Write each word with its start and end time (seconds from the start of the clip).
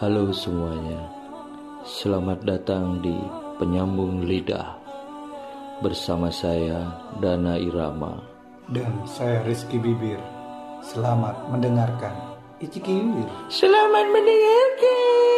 Halo 0.00 0.32
semuanya, 0.32 1.12
selamat 1.84 2.48
datang 2.48 3.04
di 3.04 3.20
Penyambung 3.60 4.24
Lidah 4.24 4.80
bersama 5.84 6.32
saya 6.32 6.88
Dana 7.20 7.60
Irama. 7.60 8.16
Dan 8.72 9.04
saya 9.04 9.44
Rizky 9.44 9.76
Bibir. 9.76 10.16
Selamat 10.80 11.36
mendengarkan. 11.52 12.16
Iciki 12.64 12.96
Bibir. 12.96 13.28
Selamat 13.52 14.08
mendengarkan. 14.08 15.29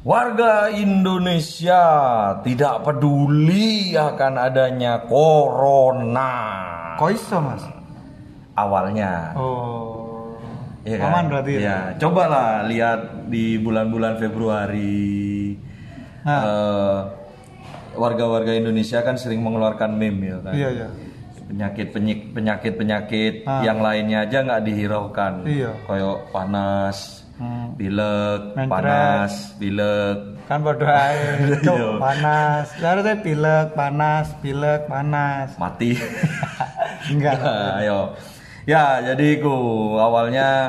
Warga 0.00 0.72
Indonesia 0.72 1.82
tidak 2.40 2.88
peduli 2.88 3.92
akan 3.92 4.32
adanya 4.40 5.04
corona. 5.04 6.32
Kok 6.96 7.10
iso 7.12 7.36
mas? 7.36 7.60
Awalnya, 8.56 9.36
Oh. 9.36 10.40
ya 10.88 10.96
kan? 10.96 11.08
Aman 11.12 11.24
berarti 11.28 11.50
ya? 11.52 11.60
Ya, 11.60 11.78
cobalah 12.00 12.64
lihat 12.64 13.28
di 13.28 13.60
bulan-bulan 13.60 14.16
Februari. 14.16 15.52
Nah. 16.24 16.40
eh, 16.44 16.98
warga-warga 17.92 18.52
Indonesia 18.52 19.00
kan 19.00 19.20
sering 19.20 19.40
mengeluarkan 19.40 19.96
meme 19.96 20.24
ya 20.26 20.38
kan. 20.40 20.52
Iya 20.56 20.68
iya. 20.70 20.88
Penyakit 21.44 21.86
penyakit 22.32 22.72
penyakit 22.74 23.34
Ah. 23.44 23.60
yang 23.64 23.84
lainnya 23.84 24.24
aja 24.24 24.44
nggak 24.44 24.64
dihiraukan. 24.64 25.44
Iya. 25.44 25.72
Kayak 25.84 26.16
panas, 26.32 27.19
Hmm. 27.40 27.72
pilek, 27.72 28.52
panas, 28.68 29.56
pilek. 29.56 30.44
Kan 30.44 30.60
berdoa 30.60 31.08
Iya. 31.64 31.96
Panas. 31.96 32.66
Lalu 32.76 33.00
saya 33.00 33.16
pilek, 33.24 33.66
panas, 33.72 34.26
pilek, 34.44 34.84
panas. 34.84 35.56
mati. 35.56 35.96
Enggak. 37.16 37.40
Nah, 37.40 37.80
ayo. 37.80 38.12
Ya, 38.68 39.00
jadi 39.00 39.40
ku 39.40 39.56
awalnya 39.96 40.68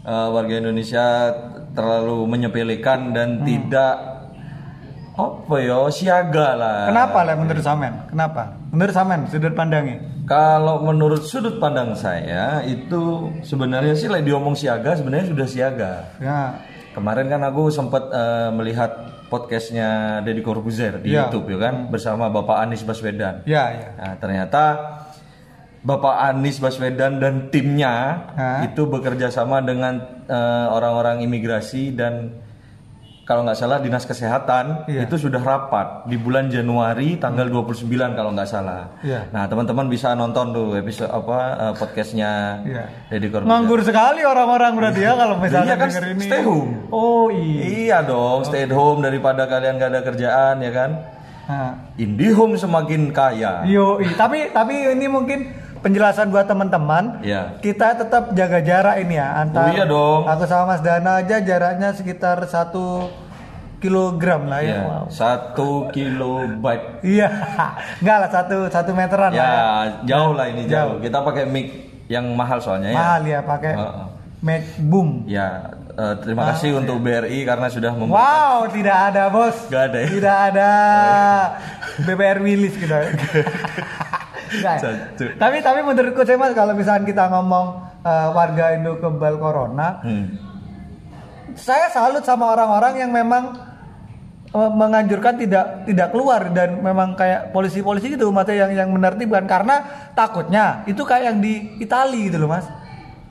eh, 0.00 0.28
warga 0.32 0.54
Indonesia 0.56 1.28
terlalu 1.76 2.24
menyepelekan 2.24 3.12
dan 3.12 3.44
tidak 3.44 4.24
apa 5.12 5.54
ya 5.60 5.92
siaga 5.92 6.48
lah. 6.56 6.78
Kenapa 6.88 7.18
lah 7.20 7.34
menurut 7.36 7.60
Samen? 7.60 7.92
Kenapa? 8.08 8.56
Menurut 8.72 8.94
Samen 8.96 9.28
sudut 9.28 9.52
pandangnya? 9.52 10.17
Kalau 10.28 10.84
menurut 10.84 11.24
sudut 11.24 11.56
pandang 11.56 11.96
saya 11.96 12.60
itu 12.62 13.32
sebenarnya 13.40 13.96
sih 13.96 14.12
lagi 14.12 14.28
diomong 14.28 14.52
siaga 14.52 14.92
sebenarnya 14.92 15.32
sudah 15.32 15.46
siaga. 15.48 15.92
Ya. 16.20 16.60
Kemarin 16.92 17.32
kan 17.32 17.40
aku 17.48 17.72
sempat 17.72 18.12
eh, 18.12 18.50
melihat 18.52 19.08
podcastnya 19.32 20.20
Deddy 20.20 20.44
Corbuzier 20.44 21.00
di 21.00 21.16
Iya. 21.16 21.32
YouTube 21.32 21.56
ya 21.56 21.58
kan 21.70 21.88
bersama 21.88 22.28
Bapak 22.28 22.60
Anies 22.60 22.84
Baswedan. 22.84 23.40
Ya 23.48 23.72
ya. 23.72 23.88
Nah, 23.96 24.14
ternyata 24.20 24.62
Bapak 25.80 26.16
Anies 26.28 26.60
Baswedan 26.60 27.22
dan 27.22 27.48
timnya 27.48 27.94
Hah? 28.34 28.60
itu 28.68 28.84
bekerja 28.84 29.32
sama 29.32 29.64
dengan 29.64 29.96
eh, 30.28 30.66
orang-orang 30.68 31.24
imigrasi 31.24 31.96
dan 31.96 32.36
kalau 33.28 33.44
nggak 33.44 33.60
salah 33.60 33.76
dinas 33.76 34.08
kesehatan 34.08 34.88
Iya. 34.88 35.04
itu 35.04 35.20
sudah 35.20 35.36
rapat 35.38 36.08
di 36.08 36.16
bulan 36.16 36.48
Januari 36.48 37.20
tanggal 37.20 37.44
29 37.44 37.84
kalau 38.16 38.32
nggak 38.32 38.48
salah. 38.48 38.88
Iya. 39.04 39.28
Nah 39.28 39.44
teman-teman 39.44 39.84
bisa 39.84 40.16
nonton 40.16 40.48
tuh 40.50 40.72
episode 40.74 41.12
apa 41.12 41.38
eh, 41.60 41.74
podcastnya 41.76 42.30
Iya. 42.64 42.84
Deddy 43.06 43.28
Corbuzier. 43.28 43.52
Nganggur 43.52 43.80
sekali 43.84 44.24
orang-orang 44.24 44.72
berarti 44.72 45.00
ya 45.02 45.12
kalau 45.12 45.36
misalnya 45.36 45.76
Iya 45.76 45.76
kan 45.76 45.88
denger 45.92 46.06
ini. 46.08 46.24
stay 46.24 46.40
home. 46.40 46.72
Oh 46.88 47.28
iya. 47.28 47.60
Iya 47.60 47.98
dong, 48.02 48.48
stay 48.48 48.64
at 48.64 48.72
home 48.72 49.04
daripada 49.04 49.44
kalian 49.44 49.76
nggak 49.76 49.90
ada 49.92 50.00
kerjaan 50.02 50.56
ya 50.64 50.72
kan. 50.72 50.90
Nah. 51.44 51.72
IndiHome 51.96 52.56
semakin 52.56 53.08
kaya. 53.10 53.64
Yo, 53.64 54.00
tapi 54.14 54.48
tapi 54.50 54.88
ini 54.88 55.04
mungkin 55.04 55.48
penjelasan 55.78 56.28
buat 56.28 56.44
teman-teman. 56.44 57.20
Iya. 57.20 57.56
Kita 57.58 57.92
tetap 57.94 58.32
jaga 58.32 58.58
jarak 58.60 58.96
ini 58.98 59.14
ya 59.14 59.36
antar. 59.38 59.64
Oh, 59.64 59.72
iya 59.72 59.84
dong. 59.84 60.22
Aku 60.24 60.44
sama 60.44 60.72
Mas 60.72 60.82
Dana 60.82 61.20
aja 61.20 61.38
jaraknya 61.38 61.92
sekitar 61.92 62.40
satu 62.44 63.08
kilogram 63.78 64.46
lah 64.46 64.60
ya. 64.60 64.70
Ya, 64.70 64.80
Wow. 64.84 65.04
satu 65.08 65.70
kilobyte. 65.88 67.00
Iya, 67.00 67.28
enggak 68.00 68.16
lah 68.18 68.30
satu 68.30 68.56
satu 68.66 68.90
meteran 68.92 69.30
lah. 69.30 69.38
Ya, 69.38 69.48
Ya. 69.48 69.58
jauh 70.06 70.32
lah 70.32 70.46
ini 70.46 70.62
jauh. 70.64 70.96
Jauh. 70.96 70.96
Kita 71.00 71.18
pakai 71.20 71.44
mic 71.44 71.66
yang 72.06 72.24
mahal 72.32 72.58
soalnya 72.58 72.90
ya. 72.90 72.96
Mahal 72.96 73.22
ya 73.24 73.40
pakai 73.40 73.72
Heeh. 73.74 74.06
Mac 74.38 74.62
Boom. 74.80 75.26
Ya, 75.26 75.48
eh, 75.92 76.14
terima 76.20 76.54
kasih 76.54 76.78
untuk 76.78 76.98
BRI 76.98 77.42
karena 77.42 77.66
sudah 77.66 77.90
memberikan. 77.90 78.14
Wow, 78.14 78.70
tidak 78.70 78.98
ada 79.10 79.22
bos. 79.28 79.56
Nggak 79.66 79.84
ada 79.84 79.98
ya? 79.98 80.08
Tidak 80.08 80.36
ada 80.48 80.70
BBR 82.06 82.38
Willis 82.38 82.74
gitu. 82.74 82.90
Ya? 82.90 83.10
Satu. 84.78 85.24
Tapi 85.34 85.60
tapi 85.60 85.80
menurutku 85.82 86.22
saya 86.22 86.36
mas 86.36 86.54
kalau 86.54 86.72
misalnya 86.72 87.04
kita 87.04 87.28
ngomong 87.28 87.66
eh, 88.00 88.28
warga 88.30 88.72
Indo 88.72 88.96
kebal 88.96 89.36
corona, 89.36 90.00
Hmm. 90.00 90.38
saya 91.52 91.90
salut 91.90 92.22
sama 92.22 92.54
orang-orang 92.54 92.96
yang 92.96 93.10
memang 93.10 93.58
menganjurkan 94.50 95.36
tidak 95.36 95.64
tidak 95.84 96.08
keluar 96.08 96.48
dan 96.48 96.78
memang 96.78 97.12
kayak 97.12 97.50
polisi-polisi 97.50 98.10
gitu 98.10 98.28
maksudnya 98.28 98.64
yang 98.64 98.72
yang 98.74 98.88
menertibkan 98.88 99.44
karena 99.44 99.84
takutnya 100.12 100.64
itu 100.84 101.02
kayak 101.02 101.24
yang 101.26 101.38
di 101.38 101.76
Itali 101.78 102.26
gitu 102.26 102.40
loh 102.40 102.50
mas. 102.50 102.64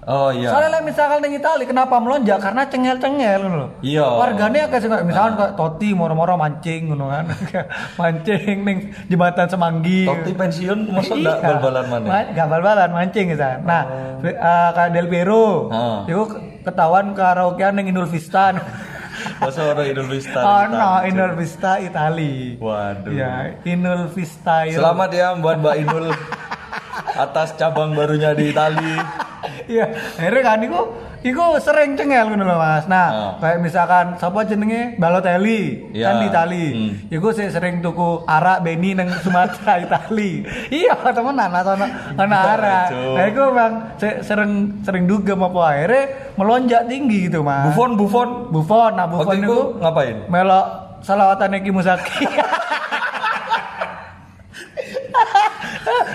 Oh 0.07 0.31
iya. 0.31 0.47
Soalnya 0.47 0.79
misalkan 0.79 1.19
di 1.19 1.35
Itali 1.35 1.67
kenapa 1.67 1.99
melonjak 1.99 2.39
karena 2.39 2.63
cengel-cengel 2.63 3.39
gitu 3.41 3.57
loh. 3.57 3.69
Iya. 3.81 4.07
Warganya 4.07 4.71
kayak 4.71 4.79
sing- 4.79 5.03
misalkan 5.03 5.35
kayak 5.35 5.53
Toti 5.53 5.91
moro-moro 5.91 6.39
mancing 6.39 6.81
gitu 6.87 7.05
kan. 7.05 7.27
mancing 7.99 8.57
ning 8.63 8.77
jembatan 9.05 9.51
Semanggi. 9.51 10.07
Toti 10.07 10.31
pensiun 10.31 10.79
enggak 10.87 11.11
Iya. 11.11 11.33
bal-balan 11.43 11.85
mana? 11.91 12.05
Ma- 12.07 12.27
Nggak 12.31 12.47
bal-balan 12.47 12.89
mancing 12.93 13.25
gitu. 13.27 13.43
Nah, 13.65 13.81
eh, 14.23 14.35
kayak 14.71 14.91
Del 14.93 15.07
Piero. 15.07 15.67
Ah. 15.67 16.07
Itu 16.07 16.23
ketahuan 16.63 17.11
karaokean 17.11 17.75
ning 17.75 17.91
Inul 17.91 18.07
Vista. 18.07 18.55
Masa 19.41 19.61
orang 19.73 19.87
Idul 19.89 20.09
Vista. 20.09 20.39
Oh 20.41 20.63
no, 20.69 20.89
Inul. 21.05 21.33
Vista 21.37 21.71
Itali. 21.81 22.57
Waduh. 22.57 23.13
Ya, 23.13 23.57
Inul 23.65 24.09
Vista. 24.13 24.65
itu. 24.65 24.77
Selamat 24.77 25.09
ya 25.13 25.33
buat 25.37 25.57
Mbak 25.61 25.75
Inul 25.85 26.07
atas 27.17 27.57
cabang 27.57 27.93
barunya 27.97 28.33
di 28.37 28.53
Itali. 28.53 28.93
Iya, 29.67 29.85
akhirnya 30.15 30.43
kan 30.43 30.59
iku 30.63 30.81
iku 31.27 31.43
sering 31.57 31.93
cengel 31.93 32.29
ngono 32.29 32.43
lho 32.43 32.55
Mas. 32.55 32.85
Nah, 32.85 33.07
Ah. 33.07 33.31
kayak 33.37 33.59
misalkan 33.59 34.05
sapa 34.15 34.41
jenenge 34.41 34.95
Balotelli 34.95 35.91
Iya. 35.91 36.05
kan 36.05 36.15
di 36.17 36.27
Itali. 36.27 36.65
Hmm. 36.69 36.91
Iku 37.09 37.27
sih 37.29 37.47
sering 37.47 37.79
tuku 37.79 38.23
arak 38.23 38.61
beni 38.61 38.93
nang 38.93 39.11
Sumatera 39.17 39.73
Itali. 39.83 40.41
iya, 40.69 40.93
temenan 41.05 41.49
ana 41.49 41.75
ana 42.13 42.37
arak. 42.49 42.87
Nah, 43.13 43.25
iku 43.25 43.43
Bang 43.51 43.73
se- 43.95 44.21
sering 44.21 44.51
sering 44.81 45.03
dugem 45.05 45.37
apa 45.37 45.59
akhirnya 45.67 46.03
melonjak 46.33 46.81
tinggi 46.85 47.27
gitu 47.27 47.41
Mas. 47.41 47.67
Buffon 47.67 47.91
Buffon. 47.93 48.29
Buffon, 48.49 48.91
nah 48.93 49.05
Buffon 49.05 49.27
Waktu 49.27 49.37
itu 49.39 49.47
itu 49.47 49.59
ngapain? 49.77 50.15
melok 50.27 50.65
salawatan 50.99 51.55
Eki 51.55 51.71
Musaki. 51.71 52.23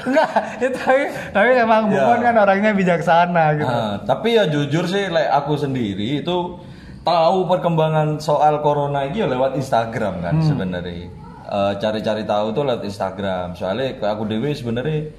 Enggak, 0.03 0.28
itu 0.59 0.77
tapi, 0.77 1.03
tapi 1.31 1.49
memang 1.55 1.83
Ya. 1.87 1.93
Buffon 1.97 2.21
kan 2.21 2.34
orangnya 2.37 2.72
bijaksana 2.72 3.44
gitu. 3.55 3.69
Ah, 3.69 3.94
tapi 4.00 4.34
ya 4.34 4.44
jujur 4.44 4.84
sih 4.84 5.09
like 5.09 5.28
aku 5.28 5.55
sendiri 5.55 6.19
itu 6.19 6.37
tahu 7.00 7.38
perkembangan 7.47 8.16
soal 8.16 8.61
corona 8.61 9.03
ini 9.03 9.19
ya 9.19 9.27
lewat 9.27 9.55
Instagram 9.55 10.21
kan 10.21 10.34
Hmm. 10.34 10.44
sebenarnya. 10.44 11.11
Eh, 11.44 11.72
cari-cari 11.77 12.22
tahu 12.22 12.50
tuh 12.50 12.62
lewat 12.62 12.82
Instagram. 12.82 13.53
Soalnya 13.53 13.93
aku 14.00 14.25
dewe 14.25 14.50
sebenarnya 14.50 15.11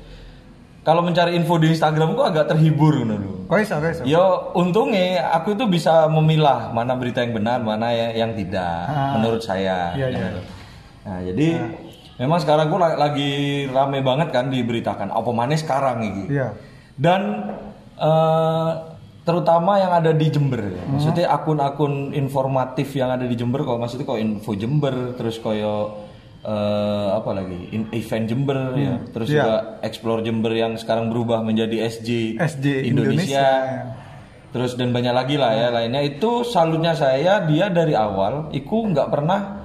kalau 0.81 0.99
mencari 0.99 1.31
info 1.33 1.55
di 1.55 1.69
Instagram 1.69 2.11
kok 2.13 2.27
agak 2.27 2.45
terhibur 2.49 2.91
ngono 2.97 3.15
lho. 3.15 3.33
Kok 3.45 3.57
iso? 3.57 3.75
Ya 4.03 4.23
untungnya 4.51 5.31
aku 5.31 5.53
itu 5.53 5.63
bisa 5.65 6.07
memilah 6.07 6.71
mana 6.71 6.91
berita 6.93 7.21
yang 7.21 7.31
benar, 7.31 7.59
mana 7.59 7.87
ya- 7.89 8.15
yang 8.17 8.33
tidak 8.33 8.83
Ah. 8.83 9.15
menurut 9.15 9.39
saya. 9.39 9.93
Iya, 9.93 10.07
iya. 10.09 10.27
Nah, 11.03 11.19
jadi 11.21 11.47
memang 12.15 12.37
sekarang 12.37 12.67
gue 12.67 12.79
lagi 12.79 13.31
rame 13.67 13.99
banget 13.99 14.29
kan 14.29 14.47
diberitakan 14.47 15.09
apa 15.09 15.29
mana 15.29 15.53
sekarang 15.53 15.97
ini. 16.03 16.23
Iya. 16.29 16.53
Dan 16.93 17.21
eh, 17.95 18.71
terutama 19.21 19.77
yang 19.77 19.93
ada 19.93 20.11
di 20.11 20.27
Jember. 20.27 20.61
ya. 20.61 20.77
Hmm. 20.79 20.91
Maksudnya 20.93 21.25
akun-akun 21.27 22.11
informatif 22.11 22.91
yang 22.93 23.09
ada 23.09 23.23
di 23.23 23.33
Jember 23.33 23.61
kok 23.61 23.77
maksudnya 23.77 24.03
kok 24.03 24.19
info 24.19 24.51
Jember 24.53 25.15
terus 25.15 25.39
koyo 25.39 26.05
eh, 26.43 27.07
apa 27.09 27.31
lagi 27.31 27.71
In- 27.71 27.87
event 27.89 28.25
Jember 28.27 28.75
ya 28.75 28.99
terus 29.09 29.31
Iya. 29.31 29.35
juga 29.39 29.55
explore 29.79 30.21
Jember 30.21 30.51
yang 30.51 30.75
sekarang 30.75 31.07
berubah 31.07 31.39
menjadi 31.39 31.87
SJ, 31.87 32.35
SJ 32.37 32.65
Indonesia, 32.83 33.23
Indonesia, 33.23 33.47
ya. 33.63 33.81
terus 34.51 34.75
dan 34.75 34.91
banyak 34.91 35.15
lagi 35.15 35.35
lah 35.39 35.49
ya 35.51 35.67
lainnya 35.71 36.03
itu 36.03 36.43
salutnya 36.43 36.91
saya 36.93 37.41
dia 37.41 37.71
dari 37.71 37.95
awal 37.95 38.51
iku 38.51 38.85
nggak 38.85 39.07
pernah 39.07 39.62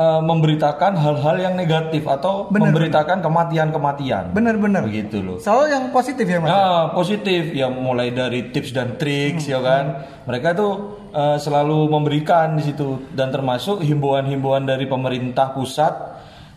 eh, 0.00 0.20
memberitakan 0.24 0.96
hal-hal 0.96 1.36
yang 1.36 1.54
negatif 1.54 2.08
atau 2.08 2.48
Bener, 2.48 2.72
memberitakan 2.72 3.20
kematian-kematian 3.20 4.32
Bener-bener. 4.32 4.80
begitu 4.80 5.20
loh 5.20 5.36
Selalu 5.36 5.64
yang 5.68 5.84
positif 5.92 6.24
ya 6.24 6.40
mas. 6.40 6.48
Nah, 6.48 6.96
positif 6.96 7.52
ya 7.52 7.68
mulai 7.68 8.08
dari 8.10 8.48
tips 8.48 8.72
dan 8.72 8.96
triks 8.96 9.44
ya 9.44 9.60
kan. 9.60 9.84
Mereka 10.24 10.56
tuh 10.56 10.72
eh, 11.12 11.36
selalu 11.36 11.86
memberikan 11.86 12.56
di 12.56 12.64
situ 12.64 13.12
dan 13.12 13.28
termasuk 13.28 13.84
himbauan-himbauan 13.84 14.64
dari 14.64 14.88
pemerintah 14.88 15.52
pusat 15.52 15.92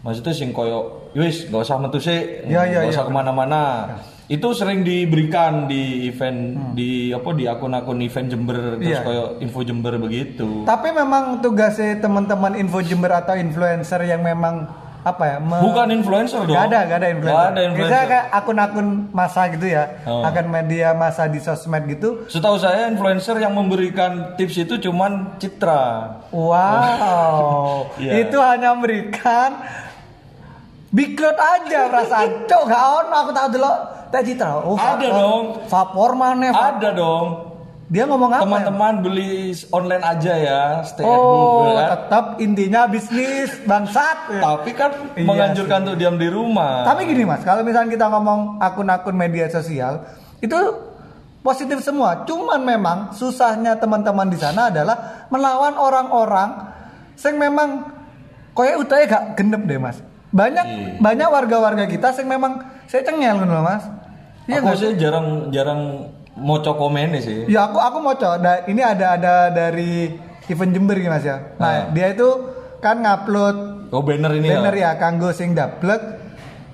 Maksudnya 0.04 0.36
sing 0.36 0.51
koyo 0.51 1.07
wis 1.16 1.48
gak 1.48 1.63
usah 1.63 1.80
metu 1.80 1.96
sih, 1.96 2.44
Ya, 2.44 2.68
ya, 2.68 2.84
gak 2.84 2.92
usah 2.92 3.04
ya. 3.04 3.07
ke 3.07 3.13
mana-mana. 3.13 3.63
Itu 4.34 4.50
sering 4.52 4.82
diberikan 4.82 5.70
di 5.70 6.10
event 6.10 6.40
Hmm. 6.52 6.74
di 6.74 6.90
apa 7.10 7.30
di 7.32 7.46
akun-akun 7.46 8.02
event 8.02 8.28
Jember 8.28 8.58
terus 8.76 8.90
Iya. 8.90 9.02
koyo 9.02 9.24
info 9.38 9.62
Jember 9.62 9.94
begitu. 9.96 10.66
Tapi 10.66 10.90
memang 10.90 11.38
tugasnya 11.38 12.02
teman-teman 12.02 12.58
info 12.58 12.82
Jember 12.82 13.14
atau 13.14 13.36
influencer 13.36 14.02
yang 14.04 14.20
memang 14.20 14.66
apa 15.02 15.24
ya? 15.28 15.38
me- 15.38 15.60
Bukan 15.62 15.88
influencer 15.94 16.42
dong. 16.42 16.56
Gak 16.56 16.66
ada, 16.66 16.80
gak 16.88 16.98
ada 16.98 17.10
influencer. 17.12 17.38
Gak 17.38 17.52
ada 17.52 17.62
influencer. 17.62 17.92
Misalnya 17.92 18.08
kayak 18.10 18.28
akun-akun 18.34 18.88
masa 19.12 19.42
gitu 19.50 19.68
ya, 19.68 19.84
Oh. 20.02 20.24
akun 20.24 20.48
media 20.50 20.88
masa 20.94 21.24
di 21.28 21.38
sosmed 21.38 21.84
gitu. 21.88 22.10
Setahu 22.26 22.56
saya 22.56 22.88
influencer 22.88 23.36
yang 23.38 23.52
memberikan 23.52 24.34
tips 24.34 24.56
itu 24.60 24.80
cuman 24.82 25.38
Citra. 25.38 25.84
Wow, 26.32 27.86
Iya. 28.02 28.12
itu 28.24 28.38
hanya 28.40 28.74
memberikan 28.74 29.60
Biklot 30.94 31.34
aja 31.36 31.90
perasaan. 31.90 32.45
Cok, 32.45 32.63
gak 32.63 32.84
ono 33.01 33.16
aku 33.18 33.31
tahu 33.34 33.48
dulu. 33.51 33.74
Teh 34.07 34.22
Citra. 34.22 34.62
Oh, 34.62 34.78
Ada 34.78 34.94
vapor- 35.01 35.10
dong. 35.12 35.44
Vapor 35.66 36.10
mana? 36.13 36.48
Vap- 36.48 36.78
Ada 36.78 36.90
dong. 36.94 37.28
Dia 37.90 38.06
ngomong 38.06 38.31
apa? 38.31 38.40
ya? 38.40 38.45
Teman-teman 38.45 38.94
beli 39.01 39.34
online 39.69 40.01
aja 40.01 40.34
ya, 40.34 40.62
stay 40.81 41.04
at 41.04 41.10
home 41.10 41.19
Oh, 41.19 41.74
kan. 41.75 41.88
tetap 41.92 42.25
intinya 42.40 42.81
bisnis 42.86 43.54
bangsat. 43.63 44.34
Tapi 44.34 44.72
kan 44.72 45.13
Iya 45.13 45.22
menganjurkan 45.24 45.78
untuk 45.84 45.98
diam 45.98 46.18
di 46.18 46.25
rumah. 46.25 46.81
Tapi 46.84 47.06
gini 47.06 47.22
mas, 47.22 47.42
kalau 47.42 47.62
misalnya 47.62 47.89
kita 47.92 48.10
ngomong 48.10 48.57
akun-akun 48.57 49.13
media 49.13 49.46
sosial, 49.48 50.10
itu 50.39 50.57
positif 51.39 51.81
semua. 51.81 52.24
Cuman 52.24 52.62
memang 52.62 52.98
susahnya 53.12 53.78
teman-teman 53.78 54.25
di 54.25 54.38
sana 54.38 54.74
adalah 54.74 55.28
melawan 55.28 55.75
orang-orang 55.75 56.50
yang 57.16 57.36
memang 57.36 57.69
koyak 58.54 58.80
utaya 58.80 59.04
gak 59.06 59.38
genep 59.38 59.62
deh 59.66 59.78
mas. 59.78 60.01
Banyak 60.34 60.66
Iya. 60.66 60.90
banyak 60.98 61.30
warga-warga 61.30 61.86
kita 61.86 62.10
yang 62.12 62.28
memang 62.28 62.52
saya 62.90 63.06
cengel 63.06 63.38
gitu 63.38 63.48
loh 63.48 63.62
mas. 63.62 63.86
Iya 64.44 64.60
aku 64.60 64.74
sih 64.76 64.92
jarang 64.98 65.28
jarang 65.50 66.10
mau 66.34 66.58
komennya 66.60 67.22
sih. 67.22 67.46
Ya 67.46 67.70
aku 67.70 67.78
aku 67.78 67.98
mau 68.02 68.18
coba. 68.18 68.66
ini 68.66 68.82
ada 68.82 69.14
ada 69.14 69.34
dari 69.48 70.10
event 70.44 70.74
Jember 70.74 70.98
gitu 70.98 71.08
mas 71.08 71.22
ya. 71.22 71.54
Nah 71.56 71.70
Ah. 71.70 71.94
dia 71.94 72.10
itu 72.10 72.28
kan 72.82 73.00
ngupload 73.00 73.58
Oh 73.94 74.02
banner 74.02 74.34
ini 74.34 74.50
Bener 74.50 74.74
ya. 74.74 74.92
ya 74.92 75.00
kanggo 75.00 75.30
sing 75.30 75.54
dablek. 75.54 76.02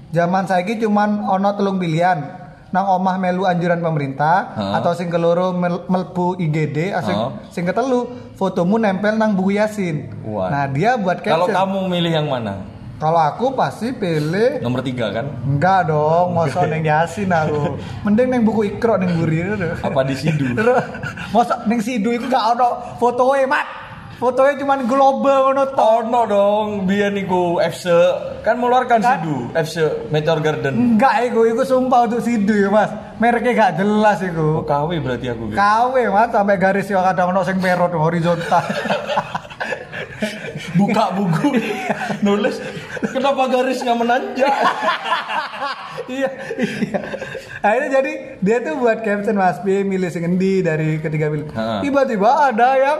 Zaman 0.09 0.47
saiki 0.47 0.79
cuman 0.79 1.27
ono 1.27 1.51
telung 1.53 1.77
pilihan. 1.77 2.39
Nang 2.69 2.85
omah 2.87 3.17
melu 3.17 3.43
anjuran 3.43 3.81
pemerintah 3.81 4.53
Hah? 4.53 4.77
atau 4.77 4.93
sing 4.93 5.09
keloro 5.09 5.51
mel- 5.51 5.89
melbu 5.89 6.37
IGD, 6.37 6.93
asing 6.93 7.17
Hah? 7.17 7.33
sing 7.49 7.65
ketelu 7.65 8.05
fotomu 8.37 8.77
nempel 8.77 9.17
nang 9.17 9.33
buku 9.33 9.57
Yasin. 9.57 10.13
Wah. 10.23 10.47
Nah, 10.47 10.63
dia 10.69 10.93
buat 10.93 11.17
Kalau 11.19 11.49
kamu 11.49 11.89
milih 11.89 12.13
yang 12.13 12.29
mana? 12.29 12.61
Kalau 12.99 13.15
aku 13.15 13.55
pasti 13.55 13.95
pilih 13.95 14.59
Nomor 14.59 14.83
tiga 14.83 15.07
kan? 15.09 15.31
enggak 15.41 15.87
dong, 15.87 16.35
mosok 16.35 16.67
neng 16.67 16.83
Yasin 16.83 17.31
aku. 17.31 17.79
Mending 18.03 18.27
neng 18.27 18.43
buku 18.43 18.75
Ikro 18.75 18.99
neng 18.99 19.15
buri 19.15 19.39
Apa 19.79 20.03
di 20.03 20.19
Sidu? 20.19 20.51
Mosok 21.33 21.63
neng 21.63 21.79
Sidu 21.79 22.11
iku 22.11 22.27
gak 22.27 22.59
ono 22.59 22.99
fotoe, 22.99 23.47
Mat. 23.47 23.63
Fotonya 24.19 24.59
cuman 24.59 24.83
global 24.83 25.47
ngono 25.47 25.63
tok. 25.71 26.03
Ono 26.03 26.21
dong, 26.27 26.67
biar 26.83 27.15
niku 27.15 27.63
FC 27.63 27.87
kan 28.43 28.59
mengeluarkan 28.59 28.99
Kan? 28.99 29.23
Sidu, 29.23 29.47
FC 29.55 29.75
Meteor 30.11 30.43
Garden. 30.43 30.73
Enggak 30.75 31.31
iku, 31.31 31.47
iku 31.47 31.63
sumpah 31.63 32.03
untuk 32.03 32.19
Sidu 32.19 32.51
ya, 32.51 32.67
Mas. 32.67 32.91
Mereknya 33.15 33.51
gak 33.55 33.79
jelas 33.79 34.19
Oh, 34.19 34.27
iku. 34.27 34.47
KW 34.67 34.89
berarti 34.99 35.31
aku. 35.31 35.43
gitu. 35.47 35.55
KW 35.55 35.95
mas 36.07 36.31
sampai 36.31 36.55
garis 36.55 36.87
yang 36.87 37.03
kadang 37.05 37.31
ono 37.31 37.47
sing 37.47 37.63
perot 37.63 37.95
horizontal. 37.95 38.59
Buka 40.77 41.15
buku, 41.17 41.57
nulis. 42.25 42.61
Kenapa 43.09 43.49
garisnya 43.49 43.93
menanjak? 43.97 44.53
iya, 46.11 46.29
iya. 46.59 46.99
Akhirnya 47.63 47.89
jadi 48.01 48.11
dia 48.43 48.57
tuh 48.61 48.77
buat 48.77 49.01
caption 49.01 49.37
Mas 49.37 49.57
B 49.65 49.81
milih 49.81 50.09
sing 50.13 50.25
endi 50.25 50.61
dari 50.61 51.01
ketiga 51.01 51.29
pilih. 51.31 51.49
Tiba-tiba 51.81 52.53
ada 52.53 52.69
yang 52.77 52.99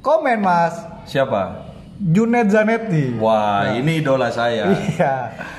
komen 0.00 0.40
Mas 0.40 0.90
Siapa? 1.10 1.68
Junet 2.00 2.48
Zanetti. 2.48 3.12
Wah, 3.20 3.76
ini 3.76 4.00
idola 4.00 4.32
saya. 4.32 4.72
Iya. 4.72 5.14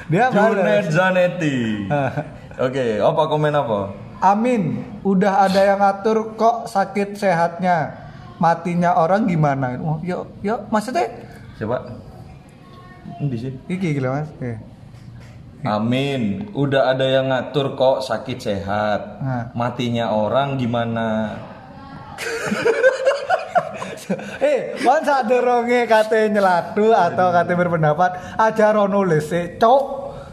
Dia 0.09 0.25
Junet. 0.33 0.89
Zanetti. 0.89 1.85
Oke, 2.65 2.97
apa 2.97 3.21
komen 3.29 3.53
apa? 3.53 3.93
Amin. 4.21 4.81
Udah 5.05 5.45
ada 5.45 5.61
yang 5.61 5.81
ngatur 5.81 6.33
kok 6.33 6.65
sakit 6.69 7.17
sehatnya. 7.17 8.00
Matinya 8.41 8.97
orang 8.97 9.29
gimana? 9.29 9.77
Oh, 9.77 10.01
yuk, 10.01 10.25
yuk. 10.41 10.65
Maksudnya 10.73 11.05
Siapa? 11.61 11.77
Ini 13.21 13.37
sih. 13.37 13.53
iki 13.69 13.93
gila 13.93 14.17
Mas. 14.17 14.33
Iya. 14.41 14.57
Amin. 15.61 16.49
Udah 16.57 16.89
ada 16.89 17.05
yang 17.05 17.29
ngatur 17.29 17.77
kok 17.77 18.01
sakit 18.01 18.37
sehat. 18.41 19.21
Nah. 19.21 19.53
Matinya 19.53 20.09
orang 20.09 20.57
gimana? 20.57 21.37
eh, 24.41 24.73
saat 24.81 25.29
dorongnya 25.29 25.85
kate 25.85 26.33
nyelatu 26.33 26.89
atau 26.89 27.29
kate 27.29 27.53
berpendapat 27.53 28.41
aja 28.41 28.73
rono 28.73 29.05
lese, 29.05 29.61
cok. 29.61 29.83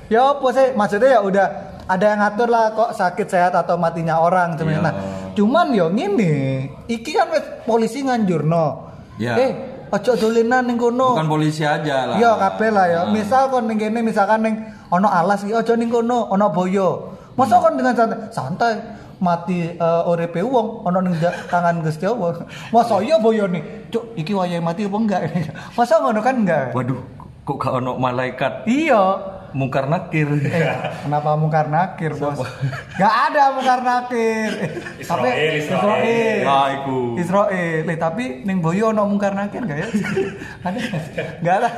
Ya 0.09 0.33
apa 0.33 0.49
sih? 0.57 0.73
Maksudnya 0.73 1.13
ya 1.13 1.21
udah 1.21 1.68
ada 1.89 2.05
yang 2.05 2.21
ngatur 2.21 2.49
lah 2.53 2.65
kok 2.77 2.91
sakit 2.93 3.27
sehat 3.27 3.53
atau 3.57 3.81
matinya 3.81 4.21
orang 4.21 4.61
cuman. 4.61 4.73
Iya. 4.77 4.81
Nah, 4.85 4.95
cuman 5.33 5.67
yo 5.73 5.87
ngene, 5.89 6.33
iki 6.85 7.17
kan 7.17 7.33
polisi 7.65 8.05
nganjurno. 8.05 8.67
Iya. 9.17 9.35
Eh, 9.41 9.51
ojo 9.89 10.13
dolenan 10.21 10.69
ning 10.69 10.77
kono. 10.77 11.17
Bukan 11.17 11.33
polisi 11.33 11.65
aja 11.65 12.13
lah. 12.13 12.17
Iya 12.21 12.37
kabeh 12.37 12.71
lah 12.71 12.87
ya. 12.87 13.01
Nah. 13.09 13.13
Misal 13.17 13.43
kon 13.49 13.65
ning 13.65 13.81
kene 13.81 14.05
misalkan 14.05 14.45
ning 14.45 14.55
ono 14.93 15.09
alas 15.09 15.43
iki 15.49 15.57
ojo 15.57 15.73
ning 15.75 15.89
kono, 15.89 16.29
ono 16.29 16.47
boyo. 16.53 17.17
Masa 17.41 17.57
kon 17.63 17.81
dengan 17.81 17.95
santai, 17.97 18.19
santai 18.35 18.73
mati 19.19 19.75
uh, 19.79 20.07
uripe 20.07 20.45
wong 20.45 20.85
ono 20.85 20.99
ning 21.01 21.17
tangan 21.49 21.81
Gusti 21.81 22.05
Allah. 22.05 22.45
Masa 22.75 23.01
iya 23.01 23.17
boyo 23.17 23.49
nih. 23.49 23.89
Cuk, 23.89 24.13
iki 24.21 24.37
wayahe 24.37 24.61
mati 24.61 24.85
apa 24.85 24.97
enggak? 25.01 25.21
Masa 25.79 26.05
ngono 26.05 26.21
kan 26.21 26.37
enggak? 26.45 26.77
Waduh, 26.77 27.01
kok 27.49 27.57
gak 27.57 27.73
ono 27.81 27.97
malaikat 27.97 28.69
Iya. 28.69 29.37
Mungkar 29.53 29.87
nakir. 29.87 30.29
Eh, 30.29 30.65
kenapa 31.05 31.37
mungkar 31.37 31.67
nakir, 31.69 32.13
Bos? 32.15 32.41
Gak 32.97 33.15
ada 33.31 33.55
mungkar 33.57 33.81
nakir. 33.81 34.51
Eh, 34.59 34.71
tapi 35.05 35.29
Israel. 35.61 36.43
Ah, 36.45 36.67
iku. 36.75 36.99
Israel. 37.17 37.49
Eh, 37.87 37.99
tapi 37.99 38.45
ning 38.45 38.61
boyo 38.61 38.91
ono 38.91 39.09
mungkar 39.09 39.33
nakir 39.33 39.65
gak 39.65 39.79
ya? 39.79 39.89
ada 40.67 40.79
nggak? 40.79 41.27
Gak 41.41 41.55
ada. 41.63 41.69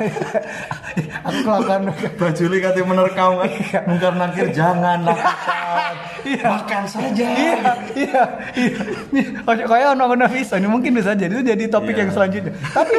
Aku 1.29 1.39
kelakuan 1.45 1.81
Baju 2.21 2.45
li 2.49 2.59
kate 2.59 2.81
menerkam 2.83 3.31
kan. 3.39 3.51
Mungkar 3.87 4.13
nakir 4.17 4.47
jangan 4.51 4.99
lakukan. 5.05 5.95
Iya. 6.21 6.47
Makan 6.47 6.85
saja. 6.85 7.27
iya, 7.33 7.73
iya, 7.97 8.23
iya. 8.55 9.31
Oke, 9.49 9.65
kayak 9.65 9.97
ono 9.97 10.05
ono 10.13 10.27
bisa, 10.29 10.61
ini 10.61 10.69
mungkin 10.69 10.93
bisa 10.93 11.17
jadi 11.17 11.33
itu 11.33 11.43
jadi 11.43 11.65
topik 11.67 11.97
Iya. 11.97 12.01
yang 12.07 12.11
selanjutnya. 12.13 12.53
Tapi 12.71 12.95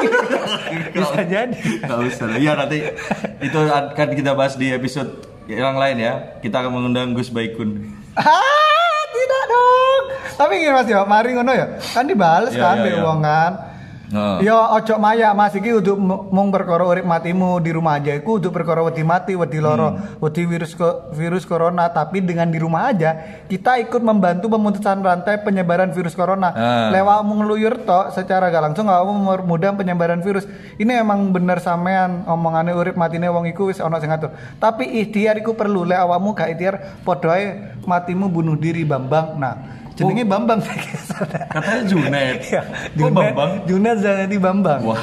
bisa 0.92 1.20
jadi. 1.24 1.58
Gak 1.86 2.00
usah 2.02 2.26
lah. 2.28 2.38
Iya 2.42 2.52
nanti 2.58 2.78
itu 3.42 3.60
akan 3.62 4.08
kita 4.18 4.32
bahas 4.34 4.58
di 4.62 4.70
episode 4.70 5.10
yang 5.50 5.74
lain 5.74 5.98
ya. 5.98 6.38
Kita 6.38 6.62
akan 6.62 6.72
mengundang 6.72 7.18
Gus 7.18 7.34
Baikun. 7.34 7.82
Ah, 8.14 9.02
tidak 9.10 9.44
dong. 9.50 10.04
Tapi 10.38 10.54
gini 10.62 10.70
Mas 10.70 10.86
ya, 10.86 11.02
mari 11.04 11.34
ngono 11.34 11.50
ya. 11.50 11.82
Kan 11.92 12.06
dibales 12.06 12.54
Iya, 12.54 12.62
kan 12.62 12.76
mbek 12.78 12.94
iya. 12.94 13.02
wong 13.02 13.20
kan. 13.26 13.52
Nah. 14.12 14.44
Yo 14.44 14.54
ojo 14.54 15.00
maya 15.00 15.32
Mas 15.32 15.56
iki 15.56 15.72
untuk 15.72 15.96
mung 16.04 16.52
perkara 16.52 16.84
urip 16.84 17.08
matimu 17.08 17.64
di 17.64 17.72
rumah 17.72 17.96
aja 17.96 18.12
iku 18.12 18.44
untuk 18.44 18.52
perkara 18.52 18.84
wedi 18.84 19.02
mati, 19.02 19.34
wedi 19.34 19.64
loro, 19.64 19.96
Hmm. 19.96 20.20
wedi 20.20 20.44
virus 20.44 20.76
ko- 20.76 21.10
virus 21.16 21.48
corona 21.48 21.88
tapi 21.88 22.20
dengan 22.20 22.52
di 22.52 22.60
rumah 22.60 22.92
aja 22.92 23.44
kita 23.48 23.80
ikut 23.88 24.04
membantu 24.04 24.52
pemutusan 24.52 25.00
rantai 25.00 25.40
penyebaran 25.42 25.96
virus 25.96 26.12
corona. 26.12 26.52
Ah. 26.52 26.92
Lewat 26.92 27.24
ngeluyur 27.24 27.88
tok 27.88 28.12
secara 28.12 28.52
gak 28.52 28.72
langsung 28.72 28.92
awakmu 28.92 29.24
mempermudah 29.24 29.72
penyebaran 29.74 30.20
virus. 30.20 30.44
Ini 30.76 31.02
emang 31.02 31.32
bener 31.32 31.64
sampean 31.64 32.28
omongane 32.28 32.76
urip 32.76 33.00
matine 33.00 33.32
wong 33.32 33.48
iku 33.48 33.72
wis 33.72 33.80
ana 33.80 33.98
sing 33.98 34.12
ngatur. 34.12 34.36
Tapi 34.60 35.02
ikhtiar 35.02 35.40
iku 35.40 35.56
perlu 35.56 35.88
lek 35.88 36.04
awakmu 36.04 36.36
gak 36.36 36.52
ikhtiar 36.52 36.76
padha 37.08 37.34
matimu 37.88 38.28
bunuh 38.28 38.60
diri 38.60 38.84
Bambang. 38.84 39.40
Nah, 39.40 39.81
jenenge 39.96 40.24
Bambang 40.26 40.60
Katanya 41.54 41.84
Junet. 41.86 42.42
Iya, 42.48 42.62
Kok 42.96 43.10
Bambang? 43.12 43.52
Junet 43.68 43.98
Zanetti 44.00 44.38
Bambang. 44.40 44.82
Wah. 44.88 45.02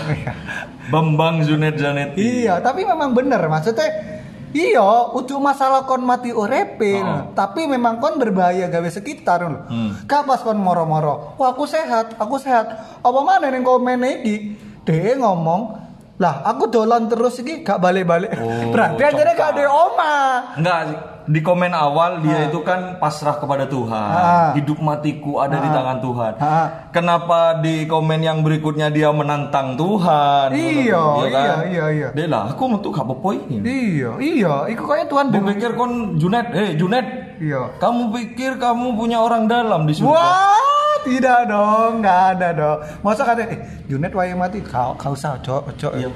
Bambang 0.93 1.45
Junet 1.45 1.77
Zanetti. 1.77 2.45
Iya, 2.45 2.59
tapi 2.65 2.83
memang 2.89 3.13
bener 3.13 3.41
maksudnya 3.47 4.19
Iya, 4.49 5.13
ujuk 5.13 5.37
masalah 5.45 5.85
kon 5.85 6.09
mati 6.09 6.33
urepe, 6.33 7.05
Oh. 7.05 7.37
tapi 7.37 7.69
memang 7.69 8.01
kon 8.01 8.17
berbahaya 8.17 8.73
gawe 8.73 8.89
sekitar 8.89 9.45
lho. 9.45 9.61
Hmm. 9.69 9.93
Kapas 10.09 10.41
kon 10.41 10.57
moro-moro, 10.57 11.37
wah 11.37 11.53
aku 11.53 11.69
sehat, 11.69 12.17
aku 12.17 12.41
sehat. 12.41 12.65
Apa 13.05 13.21
mana 13.21 13.53
ning 13.53 13.61
komen 13.61 14.01
iki? 14.25 14.57
Dia 14.89 15.21
ngomong, 15.21 15.77
lah 16.17 16.41
aku 16.49 16.65
dolan 16.73 17.13
terus 17.13 17.45
iki 17.45 17.61
gak 17.61 17.77
balik-balik. 17.77 18.33
Oh, 18.41 18.49
Berarti 18.73 19.03
aja 19.05 19.33
gak 19.37 19.51
ada 19.53 19.65
oma. 19.69 20.17
Enggak, 20.57 20.81
di 21.29 21.45
komen 21.45 21.77
awal 21.77 22.25
dia 22.25 22.49
itu 22.49 22.65
kan 22.65 22.97
pasrah 22.97 23.37
kepada 23.37 23.69
Tuhan. 23.69 24.09
Ah. 24.09 24.51
Hidup 24.57 24.81
matiku 24.81 25.45
ada 25.45 25.61
di 25.61 25.69
tangan 25.69 26.01
Tuhan. 26.01 26.33
Ah. 26.41 26.67
Kenapa 26.89 27.61
di 27.61 27.85
komen 27.85 28.25
yang 28.25 28.41
berikutnya 28.41 28.89
dia 28.89 29.13
menantang 29.13 29.77
Tuhan? 29.77 30.57
Iya, 30.57 31.05
iya, 31.29 31.55
iya, 31.69 31.85
iya. 31.93 32.09
Dia 32.17 32.27
lah, 32.33 32.57
aku 32.57 32.65
metu 32.73 32.89
gak 32.89 33.05
apa 33.05 33.29
ini. 33.45 33.61
Iya, 33.61 34.11
iya, 34.19 34.55
iku 34.73 34.89
kaya 34.89 35.05
Tuhan 35.05 35.29
Dia 35.29 35.45
pikir 35.45 35.71
kon 35.77 36.17
Junet, 36.17 36.49
eh 36.57 36.73
Junet, 36.81 37.07
Iya. 37.39 37.77
kamu 37.77 38.09
pikir 38.17 38.57
kamu 38.57 38.97
punya 38.97 39.21
orang 39.21 39.45
dalam 39.45 39.85
di 39.85 39.93
surga? 39.93 40.09
Wah, 40.09 40.97
tidak 41.05 41.45
dong, 41.45 42.01
nggak 42.01 42.21
ada 42.35 42.49
dong. 42.57 42.79
Masa 43.05 43.23
kata, 43.29 43.45
eh, 43.45 43.61
Junet 43.85 44.17
wae 44.17 44.33
mati, 44.33 44.65
kau 44.65 44.97
kau 44.97 45.13
usah, 45.13 45.37
cok, 45.45 45.77
cok. 45.77 45.93
Iya, 45.93 46.09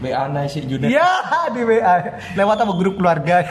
WA 0.00 0.24
sih 0.48 0.64
Junet. 0.64 0.88
Iya 0.88 1.10
di 1.52 1.60
WA 1.66 1.96
lewat 2.38 2.56
apa 2.62 2.72
grup 2.78 2.96
keluarga. 2.96 3.44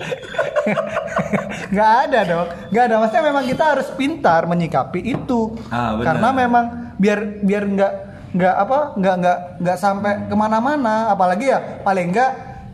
nggak 1.72 1.90
ada 2.08 2.20
dong, 2.24 2.48
nggak 2.72 2.84
ada. 2.86 2.94
Maksudnya 3.00 3.24
memang 3.24 3.44
kita 3.46 3.64
harus 3.76 3.88
pintar 3.94 4.44
menyikapi 4.44 5.00
itu. 5.04 5.56
Ah, 5.68 5.94
benar. 5.96 6.04
Karena 6.14 6.28
memang 6.34 6.64
biar 6.96 7.18
biar 7.42 7.64
nggak 7.66 7.92
nggak 8.30 8.54
apa 8.56 8.78
nggak 8.94 9.14
nggak 9.20 9.38
nggak 9.60 9.78
sampai 9.78 10.12
ke 10.26 10.34
mana-mana. 10.34 11.12
Apalagi 11.12 11.50
ya 11.50 11.58
paling 11.82 12.10
nggak 12.10 12.30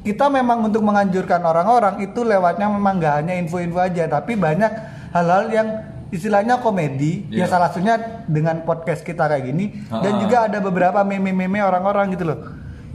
kita 0.07 0.31
memang 0.31 0.63
untuk 0.63 0.87
menganjurkan 0.87 1.43
orang-orang 1.43 1.99
itu 2.01 2.23
lewatnya 2.23 2.71
memang 2.71 3.03
nggak 3.03 3.15
hanya 3.21 3.35
info-info 3.37 3.81
aja, 3.83 4.07
tapi 4.07 4.39
banyak 4.39 4.71
hal-hal 5.11 5.51
yang 5.51 5.69
istilahnya 6.07 6.63
komedi 6.63 7.27
ya 7.35 7.45
Iya. 7.45 7.47
salah 7.51 7.67
satunya 7.67 7.99
dengan 8.31 8.63
podcast 8.63 9.03
kita 9.03 9.27
kayak 9.27 9.43
gini 9.43 9.75
dan 9.91 10.13
Ah. 10.15 10.19
juga 10.23 10.37
ada 10.47 10.63
beberapa 10.63 11.03
meme-meme 11.03 11.59
orang-orang 11.59 12.15
gitu 12.15 12.31
loh 12.31 12.39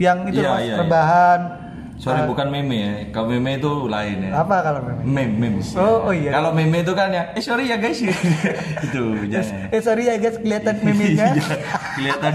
yang 0.00 0.24
itu 0.24 0.40
Iya, 0.40 0.48
loh, 0.48 0.56
iya, 0.56 0.64
iya. 0.64 0.76
rebahan 0.80 1.40
Sorry 2.02 2.26
bukan 2.26 2.50
meme 2.50 2.74
ya. 2.74 2.92
Kalau 3.14 3.30
meme 3.30 3.62
itu 3.62 3.86
lain 3.86 4.26
ya. 4.26 4.42
apa 4.42 4.58
kalau 4.58 4.82
meme 4.82 5.06
Meme, 5.06 5.34
memes. 5.38 5.70
Oh, 5.78 6.10
oh 6.10 6.12
iya. 6.12 6.34
Kalau 6.34 6.50
meme 6.50 6.82
itu 6.82 6.92
kan 6.92 7.08
ya, 7.08 7.30
eh 7.30 7.38
sorry 7.38 7.70
ya 7.70 7.78
guys. 7.78 8.02
itu 8.86 9.02
jangan. 9.30 9.70
eh 9.74 9.80
sorry 9.80 10.10
ya 10.10 10.18
guys 10.18 10.34
kelihatan 10.36 10.74
meme-nya 10.84 11.38
Kelihatan. 11.94 12.32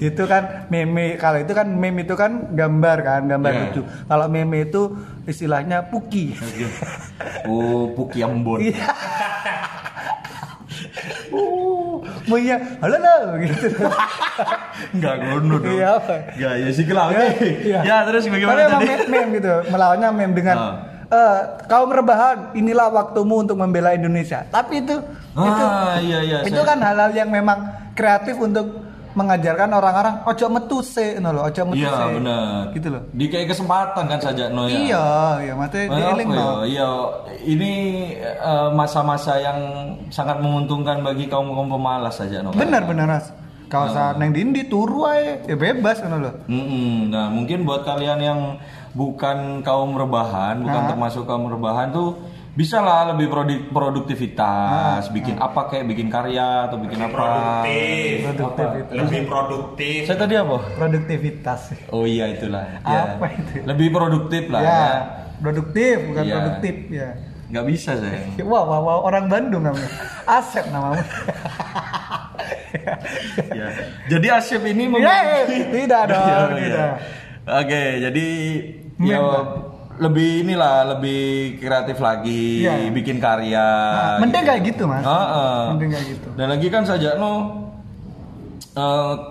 itu 0.00 0.22
kan 0.24 0.66
meme 0.68 1.16
kalau 1.16 1.38
itu 1.38 1.52
kan 1.52 1.66
meme 1.70 2.02
itu 2.02 2.12
kan 2.12 2.50
gambar 2.50 2.96
kan 3.00 3.20
gambar 3.24 3.50
Iya. 3.50 3.60
lucu 3.68 3.82
kalau 4.04 4.26
meme 4.26 4.66
itu 4.66 4.82
istilahnya 5.24 5.88
puki 5.88 6.36
oh, 7.46 7.92
Puki 7.94 8.20
Ambon. 8.20 8.60
Uh 11.30 12.00
mau 12.26 12.36
iya 12.36 12.56
halo 12.78 12.96
halo 12.96 13.36
gitu 13.38 13.66
Enggak 14.90 15.14
ngono 15.20 15.56
dong. 15.58 15.74
Iya? 15.74 16.00
Enggak, 16.32 16.54
ya 16.56 16.68
sih 16.72 16.84
kelau. 16.84 17.12
Iya. 17.12 17.80
Ya, 17.82 17.96
terus 18.02 18.24
bagaimana 18.24 18.60
emang 18.62 18.80
tadi? 18.80 18.88
meme, 18.88 19.04
meme 19.06 19.30
gitu 19.36 19.52
melawannya 19.68 20.08
meme 20.10 20.34
dengan 20.34 20.56
Ah. 20.56 20.74
eh, 21.06 21.38
kaum 21.66 21.90
rebahan 21.90 22.54
inilah 22.54 22.88
waktumu 22.88 23.40
untuk 23.40 23.54
membela 23.54 23.92
Indonesia 23.92 24.46
tapi 24.46 24.80
itu 24.80 24.96
itu 25.30 25.64
Ah, 25.64 25.98
iya 25.98 26.18
iya. 26.22 26.38
itu 26.42 26.54
saya- 26.54 26.68
kan 26.68 26.78
hal-hal 26.80 27.10
yang 27.12 27.28
memang 27.28 27.58
kreatif 27.92 28.38
untuk 28.38 28.89
mengajarkan 29.20 29.68
orang-orang 29.70 30.14
ojo 30.24 30.46
metu 30.48 30.78
se 30.80 31.16
no 31.16 31.30
loh 31.30 31.44
ojo 31.44 31.62
metu 31.64 31.82
Iya, 31.82 32.08
benar. 32.10 32.72
gitu 32.72 32.88
loh 32.88 33.02
Di 33.10 33.26
kayak 33.26 33.48
kesempatan 33.48 34.04
kan 34.06 34.18
saja 34.18 34.48
no 34.48 34.64
ya. 34.64 34.78
iya 34.78 35.06
iya 35.42 35.52
mati 35.54 35.78
Eh, 35.78 35.88
dieling 35.88 36.28
ya? 36.28 36.38
no 36.38 36.48
Iya, 36.64 36.88
ini 37.44 37.72
eh, 38.16 38.68
masa-masa 38.72 39.36
yang 39.36 39.58
sangat 40.08 40.38
menguntungkan 40.38 41.00
bagi 41.00 41.26
kaum 41.26 41.48
kaum 41.48 41.68
pemalas 41.68 42.16
saja 42.16 42.40
no. 42.40 42.50
benar 42.52 42.82
benar 42.82 43.06
mas 43.06 43.28
kau 43.66 43.80
Ah. 43.80 43.86
usah 43.86 44.06
neng 44.14 44.32
dindi 44.32 44.64
turu 44.64 45.04
ae 45.04 45.44
ya 45.44 45.54
bebas 45.54 46.02
no 46.02 46.18
loh 46.18 46.34
Mm-mm. 46.44 47.06
Nah, 47.08 47.28
mungkin 47.28 47.62
buat 47.62 47.84
kalian 47.84 48.18
yang 48.18 48.40
bukan 48.90 49.60
kaum 49.60 49.94
rebahan, 49.94 50.58
bukan 50.60 50.82
Ah. 50.82 50.88
termasuk 50.88 51.22
kaum 51.22 51.46
rebahan 51.46 51.90
tuh 51.90 52.18
bisa 52.50 52.78
lah 52.78 53.08
lebih 53.08 53.26
produ- 53.26 53.70
produktivitas, 53.70 55.02
Ah. 55.02 55.08
bikin 55.08 55.36
apa 55.36 55.60
kayak 55.66 55.86
bikin 55.86 56.06
karya 56.06 56.66
atau 56.66 56.76
bikin 56.76 56.98
apa. 56.98 57.14
produktif 57.14 58.16
Produktivitas. 58.26 58.94
lebih 58.96 59.22
produktif 59.24 60.00
Saya 60.02 60.18
tadi 60.18 60.34
apa? 60.34 60.56
produktivitas 60.74 61.60
Oh 61.88 62.02
iya 62.02 62.26
itulah. 62.28 62.66
Ya. 62.80 63.14
Apa 63.14 63.26
itu? 63.30 63.62
Lebih 63.62 63.88
produktif 63.88 64.42
lah 64.46 64.60
ya 64.60 64.66
ya. 64.66 64.90
produktif 65.38 65.96
bukan 66.04 66.22
Iya. 66.22 66.34
produktif 66.36 66.74
ya 66.90 67.08
Nggak 67.48 67.66
bisa 67.66 67.90
saya. 67.96 68.18
Wah, 68.46 68.62
wah, 68.62 68.78
wah, 68.80 68.98
orang 69.00 69.26
Bandung 69.26 69.62
namanya. 69.62 69.90
Asep 70.24 70.70
namanya. 70.70 71.02
ya. 73.52 73.66
Jadi 74.06 74.26
Asyip 74.28 74.62
ini 74.64 74.86
Ya, 74.92 75.18
memiliki 75.42 75.58
tidak 75.72 76.02
dong, 76.08 76.26
Iya, 76.26 76.38
iya. 76.48 76.58
tidak. 76.60 76.92
Oke, 77.42 77.82
jadi 78.00 78.26
ya. 79.00 79.18
Lebih 80.00 80.42
inilah 80.42 80.96
lebih 80.96 81.22
kreatif 81.58 82.00
lagi, 82.00 82.64
Iya. 82.64 82.88
bikin 82.88 83.20
karya. 83.20 83.68
Nah, 83.92 84.16
mending 84.18 84.42
kayak 84.42 84.62
gitu, 84.64 84.82
Mas. 84.84 85.04
Heeh. 85.04 85.60
Mending 85.70 85.90
kayak 85.92 86.06
gitu. 86.08 86.28
Dan 86.34 86.46
lagi 86.48 86.66
kan 86.66 86.82
saja 86.82 87.14
no 87.14 87.32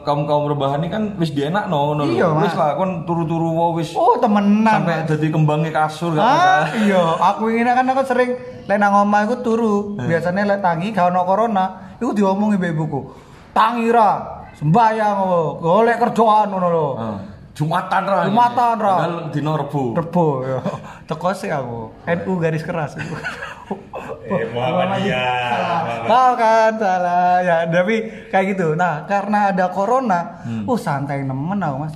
kaum 0.03 0.27
kaum 0.27 0.45
rebahan 0.45 0.77
ini 0.77 0.89
kan 0.91 1.03
wis 1.17 1.31
dienak 1.31 1.65
no, 1.65 1.95
no 1.95 2.05
Iya, 2.05 2.29
wis 2.38 2.53
lah 2.53 2.75
kon 2.75 3.01
turu-turu 3.03 3.49
wae 3.49 3.81
wis 3.81 3.95
Oh, 3.95 4.13
temenan. 4.15 4.67
sampai 4.67 5.07
jadi 5.07 5.27
kembangnya 5.31 5.71
kasur 5.73 6.13
gak 6.13 6.21
Ah, 6.21 6.69
iya, 6.77 7.01
aku 7.17 7.49
ini 7.49 7.65
kan 7.65 7.81
aku 7.83 8.03
sering 8.03 8.35
lek 8.67 8.77
nang 8.77 8.93
omah 8.99 9.25
iku 9.25 9.41
turu. 9.41 9.97
Eh. 9.97 10.05
Biasanya 10.05 10.45
lek 10.45 10.59
tangi 10.59 10.91
gak 10.91 11.09
ono 11.09 11.23
corona, 11.23 11.65
iku 11.97 12.13
diomongi 12.13 12.59
mbek 12.59 12.71
ibuku. 12.71 13.01
Tangi 13.49 13.89
ra, 13.89 14.11
sembayang 14.53 15.17
lo, 15.19 15.43
golek 15.57 15.97
kerjaan 15.97 16.47
ngono 16.47 16.67
lho. 16.69 16.88
Heeh. 16.93 17.17
Jumatan 17.58 18.03
ra. 18.08 18.20
Jumatan 18.29 18.75
ra. 18.79 18.94
Padahal 18.96 19.15
dino 19.34 19.53
Rebo. 19.60 19.94
Rebo 19.98 20.25
ya. 20.48 20.60
Teko 21.06 21.29
sih 21.36 21.51
aku. 21.51 21.91
NU 22.08 22.32
garis 22.39 22.63
keras. 22.63 22.96
Eh, 22.96 24.44
Muhammadiyah. 24.53 26.08
Tahu 26.08 26.32
kan 26.39 26.72
salah 26.79 27.44
ya 27.44 27.56
tapi 27.68 27.96
kayak 28.32 28.46
gitu. 28.56 28.74
Nah 28.74 29.03
karena 29.06 29.51
ada 29.51 29.68
corona, 29.70 30.39
Hmm. 30.46 30.63
uh 30.65 30.79
santai 30.79 31.27
nemen 31.27 31.60
aku 31.60 31.77
mas. 31.84 31.94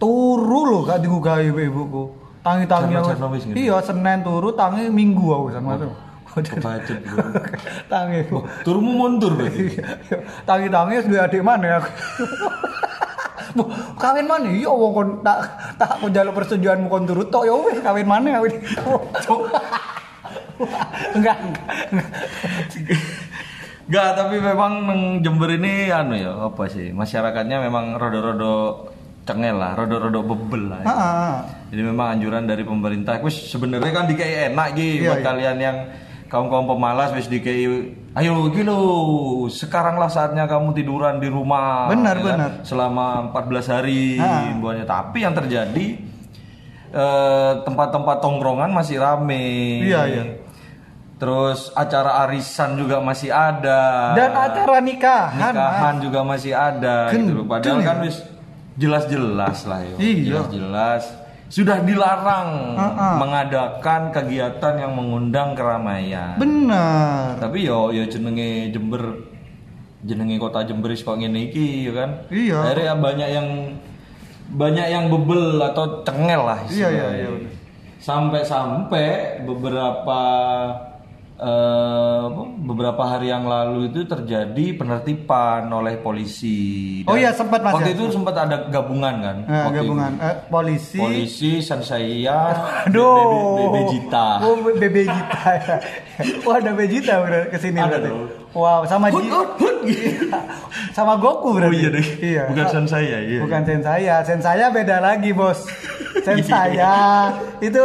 Turu 0.00 0.60
loh 0.66 0.80
gak 0.82 0.98
digugahi 1.04 1.52
ibu 1.52 1.60
ibuku. 1.60 2.02
Tangi 2.42 2.66
tangi 2.66 2.96
aku. 2.96 3.12
Iya 3.54 3.78
senin 3.84 4.24
turu 4.24 4.50
tangi 4.50 4.90
minggu 4.90 5.26
aku 5.30 5.46
sama 5.54 5.78
tuh. 5.78 5.92
Tangi. 7.92 8.24
Turumu 8.64 8.90
mundur 8.96 9.36
berarti. 9.36 9.76
tangi 10.48 10.72
tangi 10.72 11.04
sudah 11.04 11.28
adik 11.28 11.44
mana 11.44 11.76
ya. 11.76 11.78
Kawin 14.02 14.26
mana? 14.26 14.48
Iya 14.48 14.70
wong 14.72 14.92
kon 14.92 15.08
tak 15.20 15.38
tak 15.76 16.00
aku 16.00 16.08
jaluk 16.08 16.36
persetujuanmu 16.36 16.88
kon 16.88 17.04
turu 17.04 17.24
tok 17.28 17.44
ya 17.44 17.52
wis 17.56 17.78
kawin 17.84 18.08
mana 18.08 18.40
kawin. 18.40 18.54
enggak, 21.16 21.36
enggak. 23.88 24.08
Tapi 24.16 24.36
memang 24.38 24.72
Jember 25.20 25.50
ini 25.52 25.90
anu 25.92 26.14
ya, 26.16 26.32
apa 26.48 26.70
sih? 26.70 26.94
Masyarakatnya 26.94 27.60
memang 27.60 27.98
rodo-rodo 27.98 28.86
cengel 29.22 29.58
lah, 29.58 29.74
rodo-rodo 29.78 30.22
bebel 30.22 30.62
lah. 30.70 30.80
ya. 30.82 30.94
Jadi 31.74 31.82
memang 31.82 32.18
anjuran 32.18 32.46
dari 32.46 32.62
pemerintah, 32.66 33.18
wis 33.22 33.50
sebenarnya 33.50 33.90
kan 33.92 34.06
dikai 34.06 34.52
enak 34.52 34.68
gitu 34.74 35.10
buat 35.10 35.20
iya. 35.20 35.26
kalian 35.26 35.56
yang 35.58 35.76
kaum-kaum 36.32 36.64
pemalas 36.66 37.12
wis 37.12 37.28
dikai 37.28 37.68
ayo 38.14 38.32
gitu 38.48 38.72
sekaranglah 39.46 40.08
saatnya 40.08 40.48
kamu 40.48 40.72
tiduran 40.72 41.20
di 41.20 41.28
rumah 41.28 41.86
Benar, 41.86 42.16
ya 42.16 42.24
kan? 42.24 42.28
benar. 42.32 42.52
selama 42.64 43.06
14 43.30 43.68
hari 43.68 44.16
Ah. 44.16 44.48
buahnya 44.54 44.88
tapi 44.88 45.20
yang 45.20 45.36
terjadi 45.36 46.00
eh, 46.88 47.52
tempat-tempat 47.62 48.16
tongkrongan 48.18 48.68
masih 48.70 48.96
rame 48.96 49.44
Iya, 49.82 50.00
iya. 50.06 50.24
terus 51.16 51.68
acara 51.72 52.24
arisan 52.24 52.74
juga 52.74 52.98
masih 52.98 53.28
ada 53.28 54.12
Dan 54.12 54.32
acara 54.32 54.80
nikahan, 54.80 55.52
nikahan 55.52 55.94
juga 56.00 56.20
masih 56.22 56.52
ada 56.52 57.12
gitu 57.12 57.32
loh. 57.32 57.44
Padahal 57.46 57.78
kan 57.78 58.00
ya. 58.00 58.08
wis 58.08 58.16
jelas-jelas 58.74 59.64
lah 59.64 59.80
yo. 59.84 59.96
Iya. 59.96 60.24
Jelas-jelas 60.32 61.02
sudah 61.52 61.84
dilarang 61.84 62.80
Uh-uh. 62.80 63.20
mengadakan 63.20 64.08
kegiatan 64.08 64.74
yang 64.80 64.96
mengundang 64.96 65.52
keramaian. 65.52 66.40
Bener. 66.40 67.36
Tapi 67.36 67.68
yo 67.68 67.92
yo 67.92 68.08
jenenge 68.08 68.72
Jember 68.72 69.28
jenenge 70.00 70.40
kota 70.40 70.64
Jember 70.64 70.96
kok 70.96 71.12
ngene 71.20 71.52
iki 71.52 71.84
ya 71.84 71.92
kan. 71.92 72.10
Iya. 72.32 72.56
Akhirnya 72.56 72.94
banyak 72.96 73.28
yang 73.28 73.48
banyak 74.52 74.86
yang 74.88 75.04
bebel 75.12 75.60
atau 75.60 76.04
cengel 76.04 76.44
lah 76.44 76.60
Iya, 76.72 76.88
iya, 76.88 77.06
iya. 77.20 77.28
Sampai-sampai 78.00 79.40
beberapa 79.44 80.20
eh, 81.42 82.20
apa, 82.24 82.42
beberapa 82.62 83.02
hari 83.04 83.28
yang 83.28 83.44
lalu 83.44 83.90
itu 83.90 84.06
terjadi 84.06 84.66
penertiban 84.72 85.66
oleh 85.68 85.98
polisi. 85.98 87.02
Oh 87.04 87.14
iya, 87.14 87.30
sempat, 87.30 87.60
Mas, 87.60 87.74
Waktu 87.74 87.90
ya. 87.90 87.96
itu 87.98 88.04
sempat 88.10 88.34
ada 88.38 88.68
gabungan 88.68 89.14
kan? 89.18 89.36
Nah, 89.42 89.66
waktu 89.66 89.76
gabungan 89.76 90.12
itu. 90.12 90.22
eh, 90.22 90.34
polisi. 90.46 90.98
Polisi, 90.98 91.52
Sansaya, 91.58 92.40
Aduh. 92.86 93.58
Bebe 93.58 93.80
Jita. 93.90 94.28
Oh, 94.40 94.54
Bebe 94.62 95.02
Jita. 95.02 95.42
ya. 95.58 95.76
Wah, 96.42 96.56
ada 96.56 96.70
Bebe 96.70 96.86
Jita 96.88 97.14
bener 97.20 97.42
ke 97.48 97.58
sini 97.58 97.76
Ada 97.76 97.98
berarti. 97.98 98.08
dong. 98.08 98.22
Wow, 98.52 98.84
sama 98.84 99.08
Hut, 99.08 99.24
hut, 99.24 99.50
hut. 99.58 99.76
sama 100.96 101.16
Goku 101.16 101.56
berarti. 101.56 101.68
Oh 101.68 101.74
iya 101.74 101.88
deh. 101.90 102.06
Iya. 102.22 102.42
Bukan 102.46 102.66
Sensaya, 102.70 103.18
iya. 103.18 103.40
Bukan 103.40 103.62
Sensaya, 103.64 104.14
Sensaya 104.22 104.66
beda 104.68 105.00
lagi, 105.00 105.32
Bos. 105.32 105.64
Sensaya 106.26 106.94
itu 107.58 107.80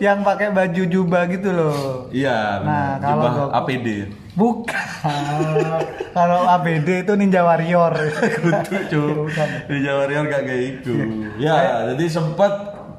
yang 0.00 0.24
pakai 0.24 0.48
baju 0.48 0.82
jubah 0.82 1.28
gitu 1.28 1.52
loh. 1.52 2.08
Iya, 2.08 2.64
Nah, 2.64 2.96
kalau 2.98 3.20
Jubah 3.20 3.30
Goku- 3.30 3.52
APD. 3.54 3.88
Bukan. 4.30 5.82
Kalau 6.10 6.40
ABD 6.48 7.04
itu 7.04 7.12
Ninja 7.12 7.42
Warrior. 7.42 7.92
Kutu, 8.40 8.76
cuy. 8.88 9.28
Di 9.68 9.76
Jawa 9.82 10.06
Riau 10.06 10.22
gak 10.24 10.42
kayak 10.42 10.62
itu. 10.72 10.94
Ya, 11.36 11.84
jadi 11.92 12.04
sempat 12.08 12.52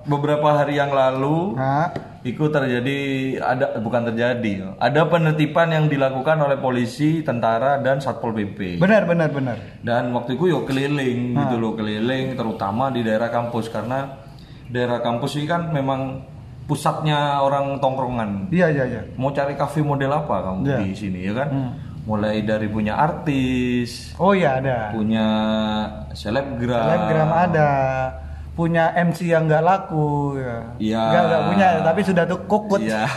beberapa 0.04 0.50
hari 0.52 0.76
yang 0.76 0.90
lalu 0.90 1.54
Nah, 1.54 1.94
itu 2.22 2.46
terjadi 2.46 3.00
ada 3.40 3.80
bukan 3.80 4.06
terjadi. 4.08 4.78
Ada 4.78 5.08
penertiban 5.08 5.72
yang 5.72 5.86
dilakukan 5.88 6.38
oleh 6.38 6.58
polisi, 6.58 7.22
tentara 7.22 7.80
dan 7.80 7.98
Satpol 7.98 8.36
PP. 8.36 8.78
benar 8.78 9.06
benar 9.06 9.30
benar. 9.30 9.58
Dan 9.80 10.12
waktu 10.12 10.36
itu 10.36 10.46
yo 10.48 10.62
keliling 10.62 11.34
gitu 11.34 11.56
loh, 11.58 11.74
keliling 11.74 12.36
terutama 12.36 12.90
di 12.90 13.02
daerah 13.02 13.30
kampus 13.30 13.66
karena 13.68 14.22
daerah 14.68 15.00
kampus 15.00 15.36
ini 15.36 15.46
kan 15.46 15.70
memang 15.70 16.22
pusatnya 16.64 17.40
orang 17.40 17.78
tongkrongan. 17.78 18.48
Iya 18.50 18.68
iya 18.70 18.84
iya. 18.88 19.02
Mau 19.16 19.30
cari 19.30 19.54
kafe 19.54 19.82
model 19.82 20.12
apa 20.14 20.36
kamu 20.42 20.60
Iya. 20.64 20.78
di 20.80 20.92
sini 20.92 21.20
ya 21.24 21.34
kan? 21.36 21.50
Mulai 22.02 22.42
dari 22.42 22.66
punya 22.66 22.98
artis, 22.98 24.18
Oh 24.18 24.34
iya 24.34 24.58
ada. 24.58 24.90
punya 24.90 25.26
selebgram. 26.12 26.82
Telegram 26.82 27.30
ada. 27.32 27.70
Punya 28.52 28.92
MC 28.92 29.26
yang 29.28 29.46
nggak 29.46 29.64
laku 29.64 30.36
ya. 30.36 30.58
Iya. 30.78 31.02
Nggak 31.08 31.24
nggak 31.24 31.44
punya 31.48 31.68
tapi 31.82 32.02
sudah 32.02 32.24
tuh 32.26 32.40
kukut. 32.46 32.82
Iya. 32.82 33.06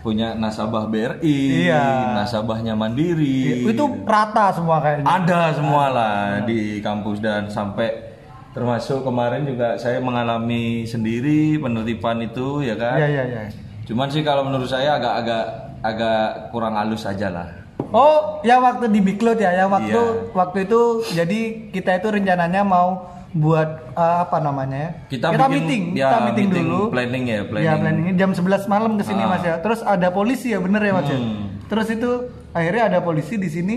punya 0.00 0.32
nasabah 0.32 0.88
BRI, 0.88 1.68
Iya. 1.68 2.16
nasabahnya 2.16 2.72
Mandiri. 2.72 3.68
Itu 3.68 4.00
rata 4.02 4.48
semua 4.50 4.80
kayaknya. 4.80 5.04
ada 5.04 5.52
semua 5.52 5.84
lah 5.92 6.16
di 6.40 6.80
kampus 6.80 7.20
dan 7.20 7.52
sampai 7.52 8.09
termasuk 8.50 9.02
kemarin 9.02 9.44
juga 9.44 9.74
saya 9.76 9.98
mengalami 9.98 10.82
sendiri 10.84 11.54
penertiban 11.56 12.18
itu 12.20 12.60
ya 12.60 12.74
kan. 12.74 12.96
Iya 12.96 13.08
iya 13.08 13.24
iya. 13.24 13.42
Cuman 13.84 14.06
sih 14.06 14.22
kalau 14.22 14.42
menurut 14.42 14.66
saya 14.66 14.96
agak-agak 14.96 15.44
agak 15.80 16.20
kurang 16.50 16.74
halus 16.74 17.04
aja 17.04 17.28
lah. 17.28 17.48
Oh, 17.90 18.38
yang 18.42 18.60
waktu 18.60 18.86
di 18.86 19.00
Biklot 19.00 19.34
ya, 19.36 19.50
yang 19.56 19.66
waktu 19.68 19.90
Iya. 19.90 20.30
waktu 20.30 20.58
itu 20.64 20.80
jadi 21.10 21.40
kita 21.70 21.98
itu 21.98 22.08
rencananya 22.12 22.62
mau 22.62 23.08
buat 23.30 23.66
eh, 23.90 24.16
apa 24.20 24.38
namanya 24.38 24.76
ya? 24.76 24.90
Kita 25.08 25.26
bikin- 25.28 25.50
meeting, 25.52 25.82
ya, 25.92 26.06
kita 26.06 26.18
meeting, 26.20 26.48
meeting 26.50 26.66
dulu. 26.66 26.80
planning 26.88 27.24
ya, 27.24 27.34
Ya, 27.34 27.42
planning. 27.44 27.80
planning 27.80 28.06
jam 28.16 28.30
11 28.30 28.66
malam 28.66 28.94
ke 28.94 29.02
sini 29.02 29.22
Ah. 29.22 29.28
Mas 29.28 29.42
ya. 29.42 29.54
Terus 29.58 29.80
ada 29.80 30.10
polisi 30.10 30.50
ya, 30.50 30.58
bener 30.58 30.78
ya 30.80 30.92
Mas 30.92 31.06
ya? 31.06 31.14
Hmm. 31.14 31.54
Terus 31.66 31.86
itu 31.88 32.10
akhirnya 32.50 32.82
ada 32.86 32.98
polisi 33.00 33.34
di 33.36 33.46
sini. 33.48 33.76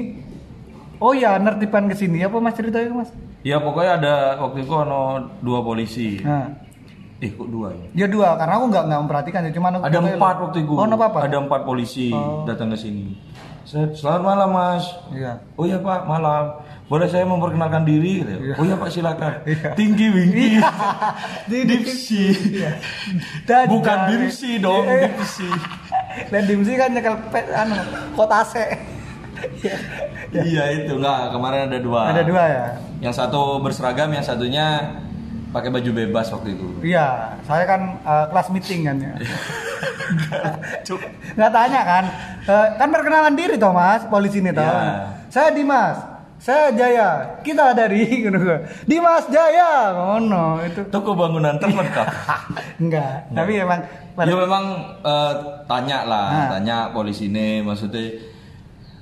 Oh 0.97 1.11
ya, 1.11 1.35
nertiban 1.37 1.85
ke 1.85 1.95
sini. 1.95 2.21
Apa 2.21 2.37
Mas 2.37 2.53
ceritanya 2.53 2.89
Mas? 2.93 3.09
Ya 3.41 3.59
pokoknya 3.59 3.91
ada 3.97 4.13
waktu 4.39 4.63
itu 4.63 4.71
ono 4.71 5.01
dua 5.39 5.59
polisi. 5.61 6.19
Nah, 6.19 6.61
Eh 7.19 7.31
kok 7.31 7.47
dua 7.47 7.71
ya? 7.71 8.03
ya 8.03 8.07
dua, 8.11 8.35
karena 8.35 8.59
aku 8.59 8.65
nggak 8.67 8.83
nggak 8.83 8.99
memperhatikan 8.99 9.41
ya, 9.47 9.51
cuma 9.55 9.71
aku 9.71 9.87
Ada 9.87 9.97
empat 10.03 10.35
waktu 10.43 10.57
itu. 10.59 10.73
Oh, 10.75 10.83
apa 10.83 11.05
apa? 11.07 11.19
Ada 11.23 11.37
empat 11.39 11.61
polisi 11.63 12.11
Oh. 12.11 12.43
datang 12.43 12.67
ke 12.67 12.77
sini. 12.77 13.15
Selamat 13.63 14.21
malam 14.21 14.49
mas. 14.51 14.83
Iya. 15.07 15.39
Oh 15.55 15.63
iya 15.63 15.79
pak, 15.79 16.03
malam. 16.03 16.59
Boleh 16.91 17.07
saya 17.07 17.23
memperkenalkan 17.23 17.87
diri? 17.87 18.27
Iya. 18.27 18.59
Oh 18.59 18.67
iya 18.67 18.75
pak 18.75 18.91
silakan. 18.91 19.39
Iya. 19.47 19.71
Tinggi 19.71 20.07
winggi. 20.11 20.49
Di 21.49 21.59
Dipsi. 21.63 22.23
Dan 23.47 23.71
Bukan 23.71 23.97
dipsi 24.11 24.59
dong, 24.59 24.83
Eh, 24.83 25.07
dipsi. 25.07 25.47
Dan 26.27 26.43
dimsi 26.43 26.75
kan 26.75 26.91
nyekel 26.91 27.15
pet 27.31 27.47
anu 27.49 27.75
kotase. 28.19 28.91
Iya 30.33 30.63
itu 30.73 30.91
enggak, 30.95 31.31
kemarin 31.31 31.61
ada 31.67 31.79
dua. 31.79 32.01
Ada 32.09 32.23
dua 32.23 32.43
ya. 32.43 32.65
Yang 33.01 33.13
satu 33.17 33.59
berseragam, 33.59 34.09
yang 34.09 34.23
satunya 34.23 34.65
pakai 35.49 35.69
baju 35.69 35.89
bebas 35.93 36.27
waktu 36.29 36.57
itu. 36.57 36.67
Iya, 36.81 37.37
saya 37.43 37.63
kan 37.63 37.81
eh, 37.99 38.25
kelas 38.27 38.47
meeting 38.49 38.81
kan 38.83 38.95
ya. 38.97 39.13
Cuk. 40.87 40.99
Nggak 41.35 41.51
tanya 41.51 41.81
kan, 41.83 42.03
Eh, 42.43 42.67
kan 42.75 42.91
perkenalan 42.91 43.33
diri 43.33 43.55
toh 43.55 43.71
mas, 43.71 44.03
polisi 44.05 44.43
ini 44.43 44.51
toh. 44.51 44.59
Iya. 44.59 45.15
Saya 45.31 45.49
Dimas, 45.49 45.95
saya 46.35 46.75
Jaya, 46.75 47.09
kita 47.39 47.71
dari. 47.71 48.27
Dimas 48.89 49.25
Jaya, 49.29 49.95
ngono 49.95 50.59
itu. 50.59 50.81
Toko 50.91 51.15
bangunan 51.15 51.55
teman 51.55 51.87
kah? 51.87 52.03
Enggak, 52.83 53.31
tapi 53.31 53.57
emang 53.57 53.79
Ya 54.13 54.35
memang 54.35 54.63
eh, 55.01 55.33
tanya 55.65 56.05
lah, 56.05 56.27
Nah. 56.29 56.49
tanya 56.51 56.77
polisi 56.91 57.25
ini 57.25 57.61
maksudnya 57.61 58.13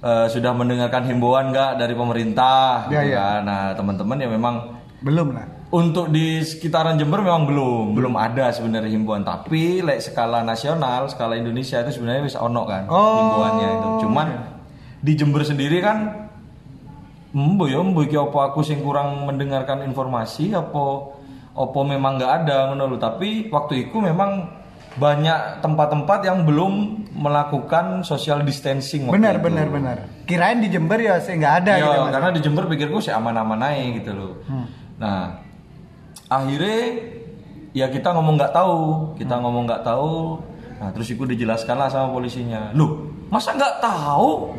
eh, 0.01 0.27
sudah 0.27 0.51
mendengarkan 0.51 1.05
himbauan 1.05 1.49
nggak 1.49 1.77
dari 1.77 1.93
pemerintah 1.93 2.85
Ya, 2.87 3.01
gitu 3.01 3.11
ya. 3.11 3.21
kan. 3.21 3.39
Nah, 3.43 3.61
teman-teman 3.73 4.17
ya 4.17 4.27
memang 4.27 4.55
belum 4.99 5.27
lah. 5.31 5.45
untuk 5.71 6.09
di 6.09 6.41
sekitaran 6.41 6.93
Jember 6.95 7.21
memang 7.21 7.45
belum 7.45 7.95
belum 7.95 8.13
ada 8.13 8.49
sebenarnya 8.49 8.91
himbauan 8.91 9.23
tapi 9.23 9.79
like 9.79 9.97
skala 9.97 10.41
nasional, 10.41 11.07
skala 11.07 11.33
Indonesia 11.33 11.79
itu 11.79 11.95
sebenarnya 11.95 12.21
bisa 12.21 12.37
ono 12.39 12.61
kan 12.63 12.85
Oh. 12.85 13.17
himbauannya 13.17 13.69
itu. 13.71 13.89
Cuman 14.03 14.27
di 14.99 15.11
Jember 15.15 15.41
sendiri 15.41 15.79
kan 15.79 16.27
Mbo 17.31 17.63
ya, 17.63 17.79
mbo 17.79 18.03
iki 18.03 18.13
apa 18.13 18.51
aku 18.51 18.59
sing 18.59 18.83
kurang 18.83 19.23
mendengarkan 19.23 19.81
informasi 19.81 20.51
apa 20.51 21.15
apa 21.53 21.79
memang 21.81 22.19
nggak 22.19 22.31
ada 22.43 22.67
ngono 22.67 22.83
lho. 22.85 22.97
Tapi 22.97 23.47
waktu 23.47 23.87
itu 23.87 23.97
memang 23.97 24.51
banyak 24.91 25.63
tempat-tempat 25.63 26.19
yang 26.27 26.43
belum 26.43 26.73
melakukan 27.15 28.03
social 28.03 28.43
distancing 28.43 29.07
Benar, 29.07 29.39
itu. 29.39 29.47
benar, 29.47 29.67
benar. 29.71 29.97
Kirain 30.27 30.59
di 30.59 30.67
Jember 30.67 30.99
ya 30.99 31.15
saya 31.17 31.39
nggak 31.39 31.55
ada 31.63 31.73
Ya, 31.73 31.83
gitu 31.85 31.99
karena 32.11 32.29
di 32.31 32.39
Jember 32.39 32.65
pikirku 32.67 32.99
sih 32.99 33.11
aman-aman 33.11 33.59
aja 33.61 33.83
gitu 33.93 34.11
loh. 34.11 34.33
Hmm. 34.45 34.67
Nah, 34.99 35.39
akhirnya 36.27 36.81
ya 37.71 37.87
kita 37.87 38.11
ngomong 38.11 38.35
nggak 38.35 38.51
tahu, 38.51 38.79
kita 39.15 39.35
Hmm. 39.35 39.43
ngomong 39.47 39.63
nggak 39.63 39.83
tahu. 39.83 40.43
Nah, 40.81 40.89
terus 40.91 41.07
itu 41.07 41.23
dijelaskan 41.23 41.77
lah 41.77 41.87
sama 41.87 42.11
polisinya. 42.11 42.73
Loh, 42.73 43.05
masa 43.29 43.53
nggak 43.53 43.79
tahu? 43.79 44.55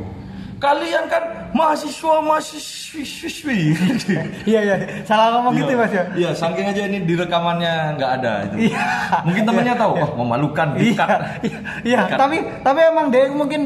Kalian 0.56 1.10
kan 1.10 1.41
mahasiswa 1.52 2.14
mahasiswi. 2.20 3.60
Iya 4.50 4.60
iya, 4.62 4.76
salah 5.02 5.38
ngomong 5.38 5.56
gitu 5.56 5.72
mas 5.74 5.88
ya. 5.88 6.04
Iya, 6.12 6.30
saking 6.32 6.66
aja 6.66 6.82
ini 6.84 6.98
di 7.02 7.14
rekamannya 7.14 7.96
nggak 7.96 8.10
ada 8.18 8.32
itu. 8.44 8.68
Iya. 8.68 8.84
Mungkin 9.22 9.42
temennya 9.42 9.74
tahu, 9.74 9.92
wah 9.96 10.10
memalukan, 10.14 10.68
Iya, 10.74 10.82
dikat. 10.82 11.08
iya, 11.40 11.58
iya. 11.82 12.00
Dikat. 12.04 12.18
Tapi 12.18 12.36
tapi 12.60 12.80
emang 12.82 13.06
dia 13.08 13.28
mungkin 13.28 13.62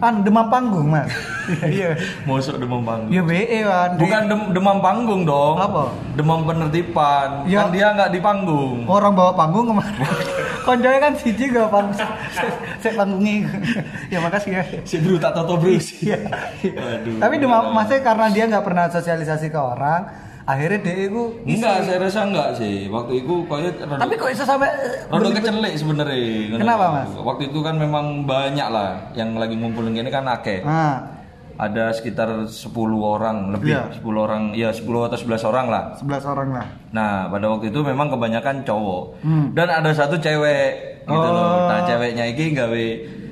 an 0.00 0.24
demam 0.24 0.48
panggung 0.48 0.88
mas. 0.88 1.10
Iya. 1.66 1.98
Masuk 2.24 2.56
demam 2.56 2.80
panggung. 2.80 3.10
Ya 3.10 3.20
BE 3.20 3.58
kan. 3.66 3.90
Bukan 3.98 4.22
dem- 4.26 4.50
demam 4.54 4.78
panggung 4.78 5.22
dong. 5.24 5.58
Apa? 5.58 5.90
Demam 6.14 6.46
penertiban. 6.46 7.42
Ya. 7.44 7.66
Kan 7.66 7.74
dia 7.74 7.90
nggak 7.90 8.10
di 8.10 8.20
panggung. 8.22 8.86
orang 8.86 9.12
bawa 9.12 9.32
panggung 9.34 9.66
ke 9.66 9.74
mana? 9.74 9.90
Konconya 10.60 10.98
kan 11.00 11.12
siji 11.16 11.44
gak 11.50 11.68
panggung. 11.72 11.98
Saya 12.80 12.92
panggungi. 12.96 13.44
ya 14.12 14.18
makasih 14.20 14.50
ya. 14.60 14.64
Si 14.84 14.96
bro 15.00 15.16
tak 15.16 15.32
toto 15.36 15.56
bro. 15.56 15.72
Aduh. 15.72 17.16
Tapi 17.20 17.34
demam 17.40 17.72
maksudnya 17.72 18.00
karena 18.04 18.26
dia 18.32 18.44
nggak 18.48 18.64
pernah 18.64 18.86
sosialisasi 18.92 19.48
ke 19.48 19.60
orang, 19.60 20.08
akhirnya 20.44 20.78
dia 20.82 20.96
itu 21.08 21.22
Enggak, 21.46 21.76
saya 21.86 21.98
rasa 22.00 22.20
enggak 22.26 22.48
sih. 22.56 22.88
Waktu 22.88 23.12
itu 23.24 23.34
kayaknya 23.46 23.70
rada 23.86 24.00
Tapi 24.04 24.14
kok 24.16 24.28
bisa 24.32 24.44
sampai 24.44 24.70
rada 25.08 25.28
kecelek 25.32 25.72
sebenarnya. 25.76 26.20
Kenapa, 26.58 26.84
Mas? 26.92 27.10
Waktu 27.16 27.42
itu 27.52 27.58
kan 27.60 27.74
memang 27.78 28.24
banyak 28.24 28.68
lah 28.68 28.90
yang 29.14 29.36
lagi 29.36 29.54
ngumpulin 29.56 29.94
gini 29.94 30.10
kan 30.10 30.26
akeh. 30.26 30.64
Nah, 30.64 31.19
Ada 31.60 31.92
sekitar 31.92 32.48
10 32.48 32.72
orang 33.04 33.52
lebih, 33.52 33.76
Iya. 33.76 33.92
10 34.00 34.16
orang, 34.16 34.56
ya 34.56 34.72
10 34.72 35.04
atau 35.04 35.20
11 35.20 35.44
orang 35.44 35.68
lah. 35.68 35.84
11 36.00 36.24
orang 36.24 36.48
lah. 36.56 36.66
Nah, 36.90 37.28
pada 37.28 37.52
waktu 37.52 37.68
itu 37.68 37.84
memang 37.84 38.08
kebanyakan 38.08 38.64
cowok. 38.64 39.20
Hmm. 39.20 39.52
Dan 39.52 39.68
ada 39.68 39.92
satu 39.92 40.16
cewek 40.16 41.04
gitu 41.04 41.12
Oh. 41.20 41.36
loh. 41.36 41.68
Nah, 41.68 41.84
ceweknya 41.84 42.24
ini 42.24 42.56
gawe 42.56 42.86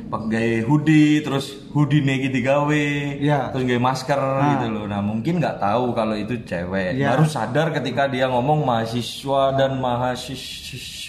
pakai 0.09 0.65
hoodie, 0.65 1.21
terus 1.25 1.69
hoodie 1.73 2.05
nih 2.05 2.29
digawe, 2.29 2.85
Iya. 3.17 3.49
terus 3.53 3.65
gawe 3.65 3.81
masker 3.81 4.21
gitu 4.57 4.67
loh. 4.73 4.85
Nah, 4.85 5.01
mungkin 5.01 5.41
nggak 5.41 5.57
tahu 5.57 5.97
kalau 5.97 6.13
itu 6.13 6.37
cewek. 6.45 7.01
Iya. 7.01 7.17
Baru 7.17 7.25
sadar 7.25 7.73
ketika 7.73 8.09
dia 8.09 8.29
ngomong 8.29 8.61
mahasiswa 8.61 9.57
dan 9.57 9.81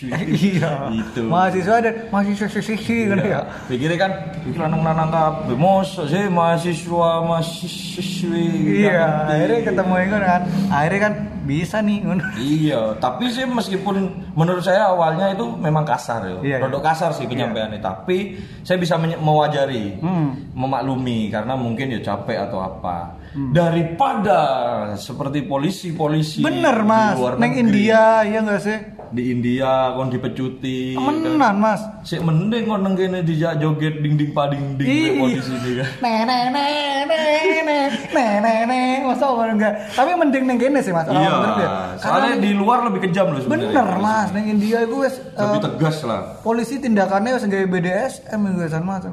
mahasiswi. 0.08 0.56
iya. 0.56 0.72
Itu. 0.94 1.22
Mahasiswa 1.28 1.76
dan 1.84 1.94
mahasiswa 2.08 2.48
sisi 2.48 2.98
kan 3.10 3.20
ya. 3.20 3.42
Pikirnya 3.68 3.98
kan, 4.00 4.12
pikir 4.46 4.60
lanang-lanang 4.60 5.10
kabeh. 5.12 5.56
Mosok 5.56 6.06
sih 6.08 6.24
mahasiswa 6.32 7.10
mahasiswi. 7.28 8.48
Iya, 8.86 9.28
akhirnya 9.28 9.60
ketemu 9.68 9.94
itu 10.00 10.18
kan. 10.18 10.42
Akhirnya 10.72 11.00
kan 11.04 11.14
bisa 11.44 11.78
nih. 11.82 12.06
Iya, 12.38 12.82
tapi 13.02 13.28
sih 13.34 13.44
meskipun 13.44 13.96
menurut 14.38 14.62
saya 14.62 14.94
awalnya 14.94 15.34
itu 15.34 15.50
memang 15.58 15.82
kasar 15.82 16.22
ya, 16.22 16.38
Iya, 16.46 16.56
rodok 16.62 16.86
kasar 16.86 17.10
sih 17.12 17.26
penyampaiannya. 17.26 17.82
Tapi 17.82 18.38
saya 18.62 18.78
bisa 18.78 18.96
mewajari, 19.00 19.98
Hmm. 20.00 20.54
memaklumi 20.54 21.34
karena 21.34 21.58
mungkin 21.58 21.90
ya 21.90 22.00
capek 22.06 22.48
atau 22.48 22.62
apa. 22.62 23.19
Daripada 23.32 24.42
seperti 24.96 25.44
polisi-polisi 25.44 26.42
Bener 26.42 26.76
di 26.76 26.86
mas, 26.86 27.16
luar 27.16 27.36
neng 27.36 27.52
negeri. 27.52 27.62
India 27.62 28.04
ya 28.24 28.40
nggak 28.42 28.62
sih? 28.62 28.80
di 29.10 29.34
India 29.34 29.90
kon 29.98 30.06
dipecuti 30.08 30.94
Temenan, 30.94 31.58
Mas. 31.58 31.82
Sik 32.06 32.22
mending 32.22 32.70
kon 32.70 32.86
kene 32.94 33.26
dijak 33.26 33.58
joget 33.58 34.06
ding-ding 34.06 34.30
pading 34.32 34.78
ding 34.78 34.86
Ih. 34.86 35.18
posisi 35.18 35.50
ini 35.52 35.72
kan. 35.82 35.88
Nenek 36.00 36.44
nenek 36.54 37.02
nenek 37.10 37.90
nenek 38.14 38.60
nenek 38.70 38.98
masa 39.04 39.26
orang 39.26 39.58
enggak 39.58 39.74
tapi 39.92 40.14
mending 40.14 40.44
neng 40.46 40.58
kene 40.58 40.80
sih 40.80 40.94
mas 40.94 41.10
Iya, 41.10 41.26
dia. 41.58 41.70
soalnya 41.98 42.38
Karena 42.38 42.38
di 42.38 42.52
luar 42.54 42.86
lebih 42.86 43.10
kejam 43.10 43.34
loh 43.34 43.42
sebenarnya. 43.42 43.74
bener 43.74 43.88
mas 43.98 44.30
neng 44.30 44.46
India 44.48 44.78
itu 44.80 44.96
wes 45.02 45.16
Lebih 45.34 45.58
eh, 45.58 45.64
tegas 45.66 45.98
lah. 46.06 46.22
polisi 46.40 46.78
tindakannya 46.78 47.34
wes 47.34 47.44
gawe 47.44 47.66
BDSM 47.66 48.42
san 48.70 48.84
mas 48.86 49.04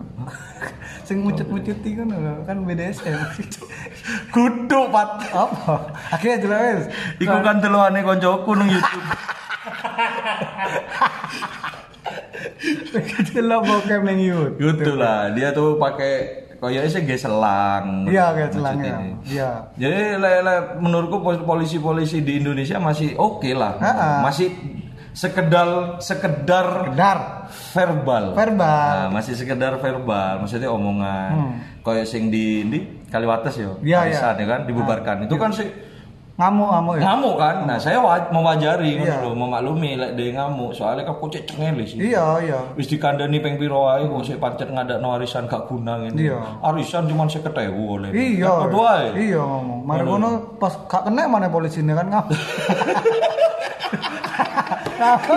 sing 1.02 1.20
mucut-mucuti 1.20 1.94
kan 1.94 2.08
kan 2.42 2.56
BDSM 2.62 3.18
kudu 4.28 4.88
pat 4.88 5.20
apa? 5.28 5.92
Akhirnya 6.08 6.38
jelas 6.40 6.80
Iku 7.16 7.36
kan 7.40 7.58
teluane 7.58 8.00
koncoku 8.00 8.52
nang 8.52 8.66
YouTube. 8.66 9.06
Delok 13.28 13.62
bokep 13.62 14.00
neng 14.02 14.18
YouTube. 14.18 14.58
Gitu 14.78 14.92
lah, 14.94 15.30
dia 15.30 15.52
tuh 15.52 15.76
pakai 15.76 16.12
koyoknya 16.56 16.88
sih 16.88 17.04
gak 17.04 17.20
selang. 17.20 18.08
iya 18.08 18.32
kayak 18.32 18.50
selang 18.50 18.78
ya 18.80 18.96
iya. 19.22 19.50
Jadi 19.76 20.16
le- 20.16 20.40
le- 20.40 20.66
menurutku 20.78 21.20
pol- 21.20 21.44
polisi-polisi 21.44 22.24
di 22.24 22.40
Indonesia 22.40 22.80
masih 22.80 23.12
oke 23.14 23.52
lah. 23.52 23.76
Ha-ha. 23.76 24.24
Masih 24.24 24.48
sekedar 25.16 25.96
sekedar 25.96 26.92
kedar 26.92 27.18
verbal. 27.72 28.36
Verbal. 28.36 29.08
Nah, 29.08 29.08
masih 29.08 29.32
sekedar 29.32 29.80
verbal, 29.80 30.44
maksudnya 30.44 30.68
omongan. 30.68 31.30
Hmm. 31.32 31.52
Kayak 31.80 32.04
sing 32.04 32.28
di 32.28 32.68
di 32.68 32.78
Kaliwates 33.08 33.56
yo. 33.56 33.80
Iya, 33.80 34.04
Arisan 34.04 34.36
iya. 34.36 34.44
ya 34.44 34.46
kan 34.46 34.60
dibubarkan. 34.68 35.16
Itu 35.24 35.40
kan 35.40 35.56
sih 35.56 35.72
ngamuk 36.36 36.68
ngamuk 36.68 36.94
ya 37.00 37.02
ngamuk 37.08 37.34
kan. 37.40 37.56
Nah, 37.64 37.80
saya 37.80 37.96
wa- 37.96 38.28
mewajari 38.28 39.00
Iya. 39.00 39.24
lho, 39.24 39.32
memaklumi 39.32 39.96
lek 39.96 40.20
dia 40.20 40.36
ngamuk. 40.36 40.76
Soalnya 40.76 41.08
kan 41.08 41.16
kocek 41.16 41.48
cengeli 41.48 41.88
sih. 41.88 41.96
iya 42.12 42.36
iya 42.44 42.60
Wis 42.76 42.84
dikandani 42.84 43.40
ping 43.40 43.56
piro 43.56 43.88
ae 43.88 44.04
kok 44.04 44.20
sik 44.20 44.36
pancet 44.36 44.68
ngadakno 44.68 45.16
arisan 45.16 45.48
gak 45.48 45.64
guna 45.64 45.96
ngene. 45.96 46.20
Iya. 46.28 46.60
Arisan 46.60 47.08
cuma 47.08 47.24
50.000 47.24 47.72
oleh. 47.72 48.12
Iya. 48.12 48.52
Ae. 48.68 49.32
Iya 49.32 49.40
ngomong. 49.40 49.80
Mari 49.88 50.04
ngono 50.04 50.28
pas 50.60 50.76
gak 50.84 51.08
kena 51.08 51.24
mana 51.24 51.48
polisi 51.48 51.80
ini 51.80 51.96
kan 51.96 52.12
ngapa? 54.96 55.34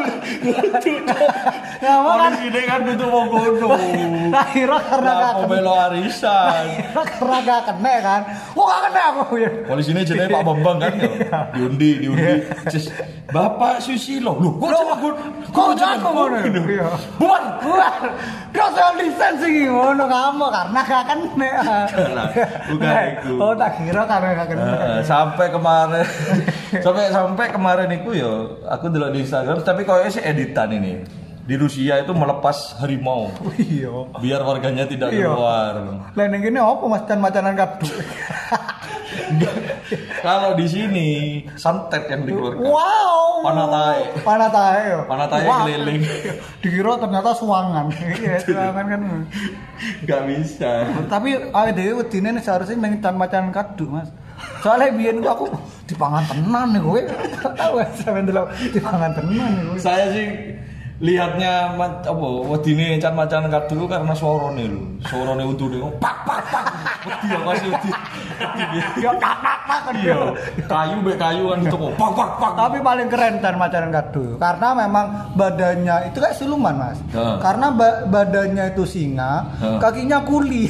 Ngapa 1.80 2.12
kan? 2.12 2.32
Polisi 2.36 2.48
ini 2.52 2.62
kan 2.68 2.80
butuh 2.84 3.08
wong 3.08 3.26
kono. 3.32 3.68
Nah, 4.30 4.46
kira 4.52 4.78
karena 4.84 5.12
gak 5.16 5.34
kena. 5.40 5.48
melo 5.48 5.74
arisan. 5.76 6.64
Kira 6.76 7.04
karena 7.08 7.38
gak 7.44 7.62
kena 7.72 7.94
kan? 8.04 8.22
Oh 8.56 8.66
gak 8.68 8.82
kena 8.90 9.02
aku 9.16 9.36
ya. 9.40 9.50
Polisi 9.66 9.90
ini 9.96 10.02
jenenge 10.04 10.32
Pak 10.32 10.44
Bambang 10.44 10.78
kan 10.84 10.94
ya. 11.00 11.10
Diundi, 11.56 11.90
diundi. 12.04 12.34
Cis, 12.70 12.92
Bapak 13.32 13.80
Susilo. 13.82 14.36
Loh, 14.40 14.54
kok 14.60 14.70
Loh, 14.70 15.72
jeneng 15.74 16.00
kok 16.00 16.10
aku 16.10 16.10
ngono? 16.14 16.38
Iya. 16.70 16.88
Buan. 17.20 17.44
Buat 17.60 17.94
social 18.56 18.92
distancing 19.00 19.56
ngono 19.72 20.04
kamu 20.06 20.46
karena 20.52 20.80
gak 20.84 21.04
kena. 21.08 21.54
Bukan 22.70 22.94
iku. 23.18 23.32
Oh 23.40 23.54
tak 23.56 23.72
kira 23.80 24.04
karena 24.06 24.30
gak 24.36 24.48
kena. 24.52 24.74
Eh, 24.80 25.02
sampai 25.06 25.48
kemarin 25.50 26.06
sampai 26.86 27.04
sampai 27.10 27.46
kemarin 27.50 27.90
itu 27.90 28.10
yo 28.20 28.32
aku 28.68 28.92
dulu 28.92 29.10
di 29.14 29.26
Instagram 29.26 29.49
tapi 29.58 29.82
kayaknya 29.82 30.12
sih 30.12 30.24
editan 30.24 30.70
ini 30.72 30.94
di 31.44 31.58
Rusia 31.58 31.98
itu 31.98 32.14
melepas 32.14 32.78
harimau 32.78 33.34
Iya. 33.58 33.90
biar 34.16 34.42
warganya 34.42 34.86
tidak 34.86 35.10
Iya. 35.10 35.28
keluar 35.28 35.74
Lain 36.14 36.30
yang 36.32 36.46
ini 36.46 36.60
apa 36.60 36.84
mas 36.86 37.04
can 37.04 37.18
macanan 37.18 37.58
kadu? 37.58 37.90
kalau 40.22 40.54
di 40.54 40.66
sini 40.66 41.10
santet 41.56 42.06
yang 42.08 42.26
dikeluarkan 42.26 42.62
Wow. 42.62 43.18
Panatae. 43.40 44.04
Panatae. 44.20 44.82
yo. 44.92 45.00
Panatae 45.08 45.48
Wah. 45.48 45.64
keliling. 45.64 46.04
Dikira 46.62 47.00
ternyata 47.00 47.32
suangan. 47.32 47.88
Iya, 48.20 48.36
suangan 48.44 48.86
kan. 48.86 49.02
nggak 50.04 50.22
bisa 50.28 50.72
Tapi 51.08 51.40
dhewe 51.72 52.04
wedine 52.04 52.36
seharusnya 52.38 52.76
mengitan 52.76 53.16
macan 53.16 53.48
kadu, 53.50 53.88
Mas. 53.88 54.12
Soalnya 54.60 54.92
biyen 54.92 55.18
ku 55.20 55.28
aku 55.28 55.46
dipangan 55.86 56.24
tenan 56.26 56.68
nih 56.70 56.82
kowe. 56.82 57.02
Tahu 57.56 57.74
ya 57.76 57.88
sampe 57.96 58.20
ndelok 58.22 58.48
dipangan 58.70 59.12
tenan 59.14 59.50
nih 59.50 59.64
kowe. 59.66 59.78
saya 59.78 60.06
sih 60.10 60.28
lihatnya 61.00 61.52
ma- 61.74 62.04
apa 62.04 62.28
wedine 62.46 63.00
can 63.00 63.16
macan 63.16 63.48
kadu 63.48 63.88
karena 63.88 64.12
suarane 64.12 64.68
lho 64.68 64.84
suarane 65.02 65.48
untune 65.48 65.80
pak 65.96 66.28
pak 66.28 66.44
pak 66.46 66.64
wedi 67.02 67.26
ya 67.26 67.40
kasih 67.42 67.70
wedi 67.72 67.90
Ya 69.00 69.12
kakak 69.14 69.60
kan 69.64 69.96
iya 69.96 70.16
kayu 70.66 71.00
be 71.00 71.16
kayu 71.16 71.44
kan 71.48 71.60
itu 71.62 71.72
kok 71.74 71.92
pak 71.96 72.12
pak 72.14 72.30
pak 72.36 72.52
Tapi 72.54 72.78
paling 72.80 73.08
keren 73.08 73.40
can 73.40 73.56
macan 73.56 73.88
kadu 73.90 74.36
karena 74.36 74.68
memang 74.78 75.06
badannya 75.34 75.96
itu 76.06 76.18
kayak 76.18 76.36
siluman, 76.36 76.76
Mas. 76.78 77.00
Karena 77.40 77.68
ba- 77.70 78.04
badannya 78.06 78.66
itu 78.70 78.84
singa, 78.84 79.48
kakinya 79.80 80.20
kuli. 80.22 80.68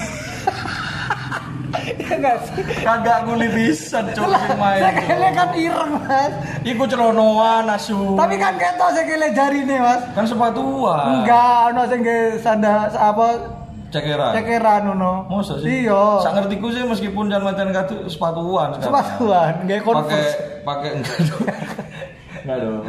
Enggak 2.10 2.36
sih? 2.43 2.63
kagak 2.80 3.19
kuli 3.24 3.48
bisa 3.48 4.02
cok 4.04 4.26
sing 4.28 4.58
main 4.58 4.82
Sekele 4.82 5.30
kan 5.32 5.50
ireng, 5.54 5.91
Mas. 6.00 6.34
iku 6.63 6.84
celonoan 6.84 7.65
asu 7.67 8.13
Tapi 8.13 8.36
kan 8.36 8.54
ketok 8.56 8.89
sekele 8.91 9.28
jarine, 9.32 9.78
Mas. 9.78 10.02
kan 10.12 10.26
sepatuan 10.26 11.06
Enggak, 11.17 11.69
ono 11.69 11.82
sing 11.86 12.02
sanda 12.38 12.74
apa 12.89 13.28
cekeran 13.89 14.34
cekeran 14.36 14.84
ono. 14.91 15.26
Masa 15.28 15.58
sih? 15.58 15.84
Iya. 15.84 16.22
Sak 16.22 16.34
ngertiku 16.36 16.69
sih 16.69 16.82
meskipun 16.84 17.26
can 17.26 17.41
macan 17.41 17.69
kadu 17.69 18.06
sepatuan 18.06 18.69
sekarang. 18.72 18.86
Sepatuan, 18.86 19.52
nggak 19.63 19.80
Pakai 19.80 19.88
Converse. 19.88 20.34
pakai 20.62 20.89
enggak 20.95 21.17
dong. 21.26 21.43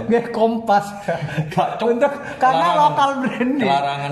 Nggak 0.06 0.24
kompas. 0.30 0.86
Gak. 1.48 1.80
Untuk 1.82 2.08
karena 2.36 2.66
Larangan. 2.66 2.78
lokal 2.78 3.10
branding. 3.18 3.66
Larangan. 3.66 4.10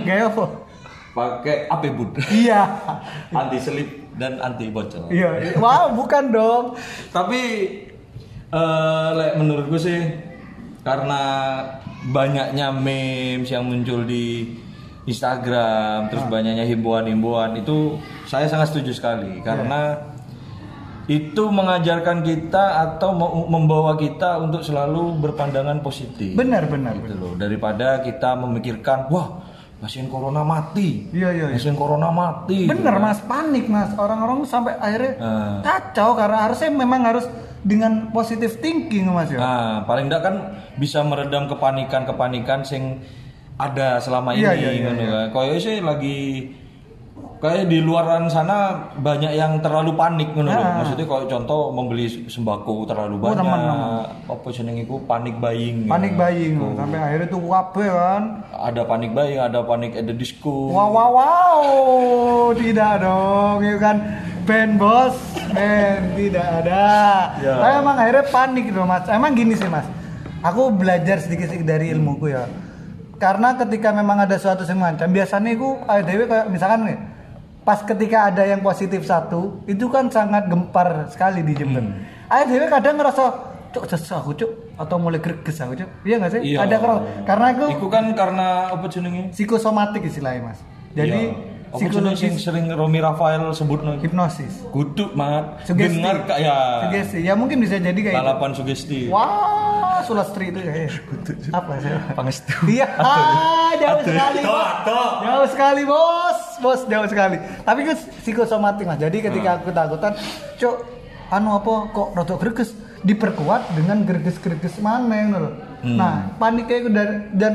Nggak 0.00 0.18
apa. 0.26 0.44
Pakai 1.10 1.56
AP 1.66 1.84
bud. 1.90 2.10
Iya. 2.24 2.60
anti 3.32 3.58
selip 3.58 3.88
dan 4.20 4.36
anti 4.44 4.68
bocor. 4.68 5.08
Iya. 5.08 5.56
Wow, 5.56 5.96
bukan 5.96 6.28
dong. 6.28 6.64
Tapi 7.08 7.40
eh 8.52 9.08
lek 9.16 9.40
menurutku 9.40 9.80
sih 9.80 10.12
karena 10.84 11.22
banyaknya 12.12 12.68
memes 12.68 13.48
yang 13.48 13.64
muncul 13.64 14.04
di 14.04 14.52
Instagram, 15.08 16.12
terus 16.12 16.28
banyaknya 16.28 16.68
himbauan-himbauan 16.68 17.56
itu 17.56 17.96
saya 18.28 18.44
sangat 18.44 18.70
setuju 18.70 18.92
sekali 18.92 19.40
karena 19.40 19.96
itu 21.10 21.50
mengajarkan 21.50 22.22
kita 22.22 22.86
atau 22.86 23.10
membawa 23.50 23.98
kita 23.98 24.38
untuk 24.38 24.62
selalu 24.62 25.18
berpandangan 25.18 25.82
positif. 25.82 26.38
Benar, 26.38 26.70
benar. 26.70 26.94
Gitu 27.02 27.18
loh. 27.18 27.34
Daripada 27.34 27.98
kita 28.06 28.38
memikirkan, 28.38 29.10
wah 29.10 29.42
pasien 29.80 30.06
corona 30.06 30.44
mati. 30.44 31.08
Iya, 31.08 31.28
iya, 31.32 31.44
iya. 31.48 31.56
Pasien 31.56 31.72
corona 31.72 32.12
mati. 32.12 32.68
Bener 32.68 32.92
Gitu 32.92 33.00
mas, 33.00 33.18
panik 33.24 33.64
mas. 33.66 33.90
Orang-orang 33.96 34.44
sampai 34.44 34.76
akhirnya 34.76 35.12
Ah. 35.16 35.56
kacau 35.60 36.12
karena 36.12 36.44
harusnya 36.44 36.68
memang 36.68 37.00
harus 37.02 37.24
dengan 37.60 38.12
positive 38.12 38.60
thinking 38.60 39.08
mas 39.08 39.32
ya. 39.32 39.40
Nah, 39.40 39.72
paling 39.84 40.06
enggak 40.06 40.22
kan 40.22 40.34
bisa 40.76 41.00
meredam 41.00 41.48
kepanikan-kepanikan 41.48 42.60
sing 42.62 43.00
ada 43.56 43.96
selama 43.98 44.32
ini 44.32 44.44
Iya, 44.44 44.52
iya, 44.52 44.70
iya, 44.70 44.90
iya. 44.90 45.08
kan. 45.26 45.26
Kayaknya 45.32 45.60
sih 45.60 45.76
lagi 45.80 46.18
kayak 47.40 47.66
di 47.66 47.80
luaran 47.80 48.28
sana 48.28 48.76
banyak 48.96 49.32
yang 49.32 49.56
terlalu 49.58 49.96
panik 49.96 50.28
ngono 50.32 50.48
lho. 50.48 50.60
Ah. 50.60 50.84
Maksudnya 50.84 51.06
kalau 51.06 51.24
contoh 51.24 51.60
membeli 51.72 52.06
sembako 52.28 52.84
terlalu 52.84 53.14
Oh, 53.16 53.22
banyak. 53.32 53.40
teman-teman. 53.40 54.04
Apa 54.28 54.48
jeneng 54.50 54.76
iku 54.78 55.00
panik 55.04 55.36
buying. 55.36 55.88
Panik 55.88 56.12
ya. 56.14 56.18
buying 56.20 56.52
Tuh. 56.56 56.72
sampai 56.76 56.98
akhirnya 57.00 57.28
tuh 57.28 57.40
kabeh 57.40 57.88
kan. 57.88 58.22
Ada 58.52 58.82
panik 58.84 59.10
buying, 59.10 59.40
ada 59.40 59.60
panik 59.62 59.92
at 59.94 60.04
the 60.04 60.12
disco. 60.12 60.68
Wow 60.68 60.90
wow 60.90 61.10
wow, 61.10 61.62
tidak 62.52 63.00
dong, 63.00 63.58
itu 63.62 63.78
kan 63.78 63.96
band 64.44 64.72
bos, 64.76 65.16
band 65.52 66.04
tidak 66.14 66.46
ada. 66.64 66.86
Ya. 67.38 67.54
Tapi 67.56 67.74
emang 67.80 67.96
akhirnya 67.96 68.24
panik 68.28 68.66
loh 68.68 68.84
mas. 68.84 69.04
Emang 69.06 69.32
gini 69.32 69.54
sih 69.54 69.66
mas, 69.66 69.86
aku 70.40 70.68
belajar 70.70 71.20
sedikit 71.20 71.48
sedikit 71.48 71.68
dari 71.68 71.88
ilmuku 71.90 72.32
ya. 72.32 72.44
Karena 73.16 73.52
ketika 73.52 73.92
memang 73.92 74.24
ada 74.24 74.40
suatu 74.40 74.64
yang 74.64 74.80
macam, 74.80 75.04
biasanya 75.06 75.52
aku 75.52 75.76
ADW 75.84 76.20
kayak 76.24 76.46
misalkan 76.48 76.88
nih, 76.88 76.96
pas 77.70 77.86
ketika 77.86 78.26
ada 78.26 78.42
yang 78.42 78.58
positif 78.60 79.06
satu, 79.06 79.62
itu 79.64 79.86
kan 79.86 80.10
sangat 80.10 80.44
gempar 80.44 81.06
sekali 81.06 81.38
di 81.40 81.54
Jember. 81.54 81.78
Hmm. 81.80 82.02
ADW 82.28 82.66
kadang 82.68 82.98
ngerasa 82.98 83.24
cuk 83.70 83.86
sesah 83.86 84.18
aku 84.18 84.34
cuk 84.34 84.50
atau 84.74 84.98
mulai 84.98 85.18
greges 85.18 85.54
aku 85.56 85.78
cuk 85.78 85.86
iya 86.02 86.18
nggak 86.18 86.32
sih 86.32 86.40
Iya. 86.44 86.58
ada 86.60 86.74
kerasa 86.76 87.00
karena 87.22 87.46
aku 87.48 87.64
Iku 87.70 87.86
kan 87.86 88.04
karena 88.12 88.46
apa 88.68 88.86
jenenge? 88.86 89.30
psikosomatik 89.30 90.02
istilahnya 90.02 90.42
mas 90.44 90.58
jadi 90.90 91.30
Iya. 91.30 91.70
apa 91.70 91.86
jenenge 91.88 92.18
sing 92.18 92.34
sering 92.34 92.66
Romi 92.68 92.98
Rafael 92.98 93.46
sebut 93.52 93.78
hipnosis 93.96 94.66
Kudu 94.68 95.14
mat. 95.14 95.62
sugesti 95.62 95.86
Dengar 95.96 96.26
kak 96.26 96.38
ya. 96.40 96.58
sugesti 96.82 97.18
ya 97.22 97.38
mungkin 97.38 97.62
bisa 97.62 97.78
jadi 97.78 97.94
kayak 97.94 98.10
gitu. 98.10 98.18
Balapan 98.20 98.50
sugesti. 98.50 99.00
wah 99.06 100.02
sulastri 100.02 100.50
itu 100.50 100.58
ya 100.58 100.90
apa 101.52 101.72
sih 101.78 101.90
Pangestu. 102.10 102.54
iya 102.66 102.90
ah, 102.96 103.70
jauh 103.76 104.02
sekali 104.02 104.40
jauh 105.22 105.46
sekali 105.46 105.82
bos 105.84 106.39
bos 106.60 106.84
jauh 106.86 107.08
sekali 107.08 107.36
tapi 107.64 107.80
kan 107.88 107.96
psikosomatik 107.96 108.84
mas 108.86 109.00
jadi 109.00 109.16
ketika 109.18 109.58
aku 109.58 109.72
ketakutan 109.72 110.12
cok 110.60 110.76
anu 111.32 111.56
apa 111.56 111.72
kok 111.96 112.08
rotok 112.14 112.38
greges 112.44 112.70
diperkuat 113.00 113.72
dengan 113.72 114.04
greges-greges 114.04 114.76
mana 114.84 115.24
ngono 115.24 115.38
lho. 115.40 115.50
Hmm. 115.80 115.96
Nah, 115.96 116.14
paniknya 116.36 116.76
itu 116.76 116.90
dan, 116.92 117.08
dan 117.32 117.52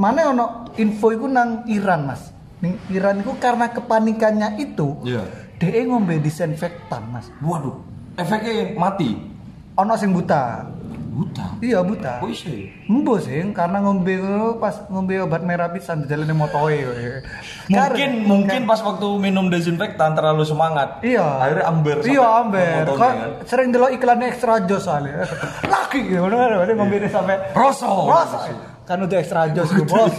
mana 0.00 0.32
ono 0.32 0.46
info 0.80 1.12
itu 1.12 1.28
nang 1.28 1.68
Iran, 1.68 2.08
Mas. 2.08 2.32
Ning 2.64 2.80
Iran 2.88 3.20
itu 3.20 3.36
karena 3.36 3.68
kepanikannya 3.68 4.56
itu, 4.56 4.96
Iya. 5.04 5.28
DE 5.60 5.80
ngombe 5.84 6.16
disinfektan, 6.20 7.12
Mas. 7.12 7.28
Waduh, 7.44 7.76
efeknya 8.16 8.72
mati. 8.80 9.12
Ono 9.76 9.92
sing 10.00 10.16
buta. 10.16 10.64
Buta. 11.16 11.46
Iya, 11.64 11.80
buta. 11.80 12.20
Kok 12.20 12.28
iso 12.28 12.52
ya? 12.52 12.68
Embo 12.92 13.16
sing 13.16 13.56
karena 13.56 13.80
ngombe 13.80 14.20
ngono 14.20 14.60
pas 14.60 14.84
ngombe 14.92 15.16
obat 15.24 15.40
merah 15.40 15.72
pisan 15.72 16.04
di 16.04 16.12
jalan 16.12 16.28
motoe. 16.36 16.76
Mungkin 17.72 18.28
mungkin 18.28 18.60
pas 18.68 18.84
waktu 18.84 19.08
minum 19.16 19.48
desinfektan 19.48 20.12
terlalu 20.12 20.44
semangat. 20.44 21.00
Iya. 21.00 21.24
Akhirnya 21.24 21.64
amber. 21.72 21.96
Iya 22.04 22.26
amber. 22.44 22.84
Kok 22.84 22.96
kan. 23.00 23.14
sering 23.48 23.72
delok 23.72 23.96
iklannya 23.96 24.28
extra 24.28 24.60
jos 24.68 24.84
soalnya. 24.84 25.24
Laki 25.72 26.04
gitu, 26.04 26.20
ngono 26.20 26.36
kan 26.36 26.68
ngombe 26.76 26.96
sampai 27.08 27.36
Rosso. 27.56 27.88
Rosso. 28.04 28.38
Kan 28.84 29.00
udah 29.00 29.16
extra 29.16 29.48
jos 29.56 29.72
itu, 29.72 29.88
Bos. 29.88 30.14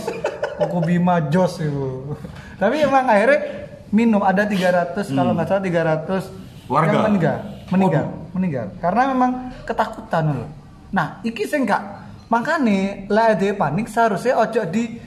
Koko 0.57 0.81
Bima 0.81 1.21
jos 1.29 1.61
itu. 1.61 2.17
Tapi 2.57 2.81
emang 2.81 3.05
akhirnya 3.05 3.69
minum 3.93 4.25
ada 4.25 4.49
300 4.49 4.97
kalau 5.13 5.37
nggak 5.37 5.45
salah 5.45 5.61
300 5.61 6.47
Hmm. 6.67 6.75
Warga? 6.75 6.91
yang 6.91 7.03
meninggal, 7.07 7.37
meninggal, 7.71 8.05
meninggal. 8.35 8.65
Karena 8.83 9.01
memang 9.15 9.31
ketakutan 9.63 10.23
loh. 10.35 10.49
Nah, 10.89 11.19
iki 11.21 11.43
sing 11.43 11.63
enggak 11.63 11.83
makanya 12.27 13.07
lah 13.07 13.31
ada 13.31 13.49
panik 13.53 13.87
seharusnya 13.87 14.35
ojo 14.35 14.61
di 14.67 14.99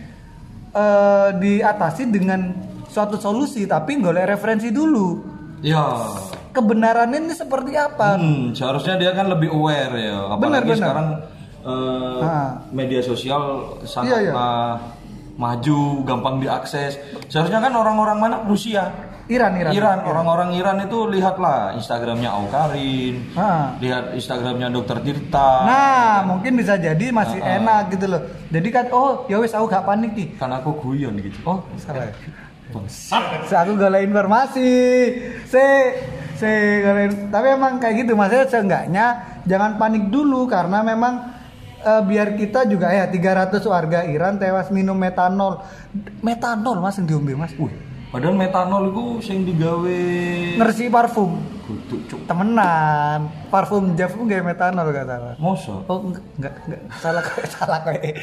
eh, 0.70 1.28
diatasi 1.34 2.08
dengan 2.08 2.40
suatu 2.86 3.16
solusi 3.16 3.64
tapi 3.64 3.96
golek 3.96 4.24
referensi 4.26 4.72
dulu 4.72 5.20
Iya. 5.60 5.84
kebenarannya 6.50 7.20
ini 7.20 7.34
seperti 7.36 7.76
apa 7.76 8.16
Hmm, 8.16 8.50
seharusnya 8.50 8.96
dia 8.96 9.12
kan 9.12 9.28
lebih 9.28 9.52
aware 9.52 9.92
ya. 9.94 10.32
Apalagi 10.32 10.40
Benar, 10.40 10.62
benar. 10.64 10.78
sekarang 10.80 11.08
Ah. 11.60 12.56
media 12.72 13.04
sosial 13.04 13.42
sangat 13.84 14.08
Iya, 14.08 14.18
iya. 14.24 14.32
maju, 15.36 15.80
gampang 16.02 16.40
diakses. 16.40 16.96
Seharusnya 17.28 17.60
kan 17.60 17.72
orang-orang 17.72 18.16
mana 18.16 18.36
Rusia. 18.42 18.88
Iran 19.30 19.54
Iran 19.54 19.72
Iran, 19.72 19.98
orang-orang 20.02 20.50
Iran 20.52 20.82
itu 20.82 21.06
lihatlah 21.06 21.72
Instagramnya 21.72 22.30
Aukarin, 22.30 23.30
Ah. 23.32 23.78
lihat 23.78 24.12
Instagramnya 24.12 24.68
Dokter 24.68 24.98
Tirta. 25.00 25.50
nah 25.64 26.26
mungkin 26.26 26.54
bisa 26.54 26.74
jadi 26.74 27.08
masih 27.10 27.38
Ah, 27.38 27.46
ah. 27.46 27.56
enak 27.56 27.82
gitu 27.90 28.06
loh 28.06 28.22
jadi 28.48 28.68
kan 28.68 28.84
oh 28.90 29.24
ya 29.26 29.38
wis 29.38 29.50
aku 29.50 29.66
gak 29.66 29.84
panik 29.84 30.12
nih 30.12 30.28
Kan 30.34 30.50
aku 30.50 30.74
guyon 30.76 31.14
gitu. 31.16 31.38
oh 31.44 31.62
salah 31.76 32.04
ya 32.04 32.14
Bangsat. 32.70 33.46
Se 33.46 33.54
aku 33.54 33.74
golek 33.74 34.02
informasi 34.04 34.70
se 35.44 35.64
se 36.34 36.50
golek 36.80 37.26
tapi 37.28 37.46
emang 37.50 37.78
kayak 37.78 37.94
gitu 38.00 38.14
maksudnya 38.14 38.46
seenggaknya 38.46 39.06
jangan 39.42 39.74
panik 39.74 40.06
dulu 40.06 40.46
karena 40.46 40.78
memang 40.80 41.34
eh, 41.80 42.02
biar 42.04 42.34
kita 42.34 42.66
juga 42.66 42.90
ya 42.90 43.06
300 43.06 43.58
warga 43.64 44.02
Iran 44.04 44.38
tewas 44.38 44.70
minum 44.70 44.94
metanol 44.94 45.62
metanol 46.20 46.78
mas 46.78 46.94
yang 46.94 47.06
diombe 47.08 47.34
mas 47.34 47.50
Wih, 47.56 47.74
padahal 48.10 48.34
metanol 48.34 48.82
itu 48.88 49.04
sing 49.22 49.42
digawe 49.42 50.02
ngersi 50.56 50.86
parfum 50.86 51.38
kudu 51.62 51.96
cuk. 52.04 52.20
temenan 52.26 53.30
parfum 53.46 53.94
Jeff 53.94 54.10
pun 54.10 54.26
gak 54.26 54.42
metanol 54.42 54.90
gak 54.90 55.06
salah 55.06 55.34
Mosok. 55.36 55.86
oh 55.86 55.98
enggak 56.04 56.24
enggak, 56.36 56.54
enggak. 56.66 56.80
salah 56.96 57.22
kayak 57.22 57.46
salah 57.54 57.80
kayak 57.80 58.14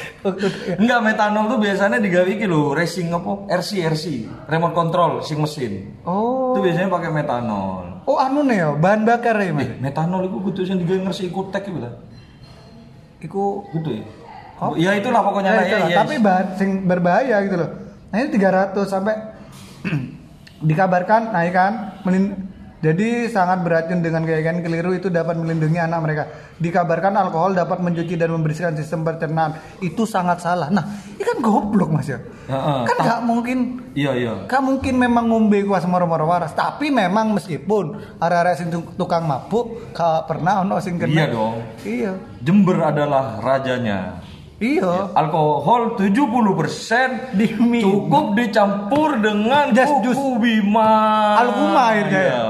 Enggak 0.76 1.00
metanol 1.02 1.44
tuh 1.46 1.58
biasanya 1.58 1.96
digawe 1.98 2.28
iki 2.28 2.44
lho, 2.44 2.70
racing 2.70 3.08
apa? 3.08 3.48
RC 3.50 3.70
RC, 3.82 4.04
remote 4.46 4.74
control 4.74 5.12
sing 5.20 5.38
mesin. 5.38 5.96
oh 6.04 6.52
Itu 6.52 6.60
biasanya 6.62 6.88
pakai 6.88 7.08
metanol. 7.10 8.04
oh 8.04 8.16
anu 8.16 8.40
nih 8.42 8.56
ya 8.58 8.68
bahan 8.74 9.02
bakar 9.02 9.36
ya 9.36 9.50
mas 9.50 9.64
Eh, 9.64 9.76
metanol 9.78 10.20
itu 10.22 10.36
kudu 10.38 10.60
sing 10.62 10.76
digawe 10.76 11.00
ngersi 11.02 11.26
ikutek 11.26 11.64
gitu 11.64 11.80
lah. 11.80 11.96
iku 13.18 13.64
Kudu 13.66 13.90
ya. 13.94 14.04
Oh. 14.58 14.74
Ya 14.74 14.90
itulah 14.92 15.22
pokoknya 15.22 15.48
Ya, 15.48 15.54
lah 15.54 15.62
ya, 15.62 15.68
itulah. 15.70 15.88
ya. 15.88 15.96
Tapi 15.96 16.14
bahan 16.18 16.46
sing 16.54 16.68
berbahaya 16.84 17.36
gitu 17.40 17.56
loh. 17.56 17.70
Nah 18.08 18.16
ini 18.16 18.28
300 18.28 18.74
sampai 18.84 19.14
dikabarkan 20.68 21.30
kan 21.52 21.72
melin- 22.02 22.48
jadi 22.78 23.26
sangat 23.26 23.66
beracun 23.66 24.06
dengan 24.06 24.22
keyakinan 24.22 24.62
keliru 24.62 24.94
itu 24.94 25.10
dapat 25.10 25.34
melindungi 25.34 25.82
anak 25.82 25.98
mereka. 25.98 26.24
Dikabarkan 26.62 27.10
alkohol 27.18 27.58
dapat 27.58 27.82
mencuci 27.82 28.14
dan 28.14 28.30
membersihkan 28.30 28.78
sistem 28.78 29.02
pencernaan. 29.02 29.58
Itu 29.82 30.06
sangat 30.06 30.38
salah. 30.38 30.70
Nah, 30.70 30.86
ini 31.18 31.26
kan 31.26 31.42
goblok 31.42 31.90
Mas 31.90 32.06
ya. 32.06 32.22
Heeh. 32.22 32.80
Kan 32.86 32.96
nggak 33.02 33.20
mungkin 33.26 33.58
Iya 33.98 34.14
iya. 34.14 34.32
Kan 34.46 34.62
mungkin 34.62 34.94
memang 34.94 35.26
ngombe 35.26 35.58
kuas 35.66 35.82
moro-moro 35.90 36.30
waras, 36.30 36.54
tapi 36.54 36.94
memang 36.94 37.34
meskipun 37.34 37.98
arek-arek 38.22 38.54
sing 38.54 38.70
tuk- 38.70 38.94
tukang 38.94 39.26
mabuk 39.26 39.90
gak 39.90 40.30
pernah 40.30 40.62
ono 40.62 40.78
sing 40.78 41.02
kena. 41.02 41.18
Iya 41.18 41.26
dong. 41.34 41.54
Iya. 41.82 42.12
Jember 42.46 42.78
adalah 42.78 43.42
rajanya. 43.42 44.22
Iya. 44.58 45.14
Alkohol 45.14 45.94
70% 45.94 47.30
Di 47.32 47.46
mie. 47.56 47.78
cukup 47.78 48.34
dicampur 48.34 49.14
dengan 49.16 49.70
kuku 49.70 50.02
jus. 50.02 50.18
bima. 50.36 50.90
Alkuma 51.38 51.82
airnya 51.88 52.22
ya. 52.24 52.34
Iya. 52.34 52.48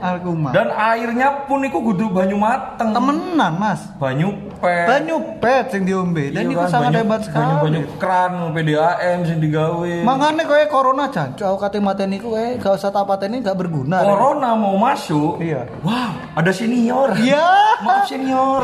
Alkuma. 0.00 0.48
Dan 0.50 0.70
airnya 0.70 1.44
pun 1.44 1.60
iku 1.60 1.82
kudu 1.82 2.08
banyu 2.08 2.36
mateng. 2.36 2.92
temenan 2.92 3.52
mas 3.54 3.80
Banyu 3.96 4.32
pet. 4.56 4.86
banyu 4.86 5.16
pet 5.38 5.66
yang 5.70 5.84
diombe 5.84 6.24
dan 6.28 6.40
Iya 6.40 6.46
itu 6.46 6.56
kan, 6.56 6.68
sangat 6.70 6.86
banyu- 6.86 7.00
hebat 7.02 7.20
sekali 7.22 7.42
Banyu-banyu 7.42 7.80
kran 7.96 8.32
PDAM 8.50 9.18
sing 9.22 9.38
digawe. 9.38 9.94
makanya 10.02 10.42
kowe 10.42 10.64
corona 10.68 11.04
jancuk 11.06 11.42
aku 11.42 11.58
kate 11.58 11.78
mateni 11.78 12.16
kowe 12.16 12.36
gak 12.54 12.72
usah 12.72 12.88
tak 12.88 13.04
pateni 13.04 13.40
gak 13.40 13.56
berguna 13.56 14.00
Corona 14.00 14.54
mau 14.54 14.76
masuk. 14.76 15.36
Iya. 15.38 15.66
Wow, 15.80 16.12
ada 16.34 16.50
senior. 16.50 17.12
Iya. 17.14 17.44
Maaf 17.80 18.04
senior. 18.06 18.62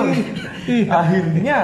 Akhirnya 0.86 1.60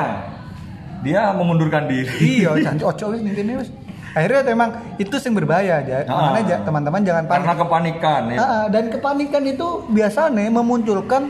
dia 1.03 1.31
mengundurkan 1.33 1.87
diri. 1.87 2.09
iya 2.41 2.51
jancuk 2.57 2.89
ojo 2.91 3.05
wis 3.11 3.21
ning 3.21 3.35
wis 3.57 3.71
akhirnya 4.13 4.45
memang 4.47 4.69
itu 4.99 5.17
yang 5.17 5.35
berbahaya 5.35 5.81
aja 5.81 6.05
Ah. 6.05 6.31
makanya 6.31 6.61
teman-teman 6.63 7.01
jangan 7.01 7.25
panik 7.25 7.39
Karena 7.39 7.55
kepanikan 7.59 8.23
ya. 8.29 8.37
Ah, 8.37 8.45
ah, 8.45 8.65
dan 8.69 8.85
kepanikan 8.87 9.43
itu 9.43 9.69
biasanya 9.89 10.53
memunculkan 10.53 11.23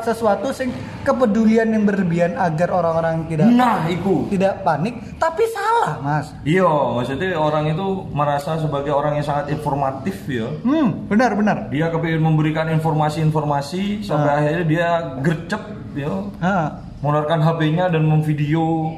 sesuatu 0.00 0.48
sing 0.50 0.72
kepedulian 1.02 1.68
yang 1.68 1.84
berlebihan 1.84 2.32
agar 2.34 2.72
orang-orang 2.72 3.28
tidak 3.28 3.44
Nah, 3.46 3.84
iku. 3.86 4.24
tidak 4.28 4.64
panik 4.64 4.96
tapi 5.16 5.44
salah 5.46 6.00
mas 6.00 6.32
Iya, 6.40 6.64
maksudnya 6.64 7.36
orang 7.36 7.68
itu 7.68 7.86
merasa 8.10 8.56
sebagai 8.56 8.90
orang 8.90 9.20
yang 9.20 9.26
sangat 9.26 9.52
informatif 9.52 10.24
ya. 10.24 10.48
hmm 10.64 11.12
benar 11.12 11.34
benar 11.34 11.68
Dia 11.68 11.88
kepingin 11.88 12.24
memberikan 12.24 12.72
informasi-informasi 12.72 14.00
sampai 14.00 14.28
Ah. 14.28 14.36
akhirnya 14.38 14.64
dia 14.64 14.88
gercep 15.20 15.62
ya, 15.92 16.12
Ah, 16.40 16.66
mengeluarkan 16.98 17.40
HP-nya 17.42 17.88
dan 17.88 18.02
memvideo 18.02 18.96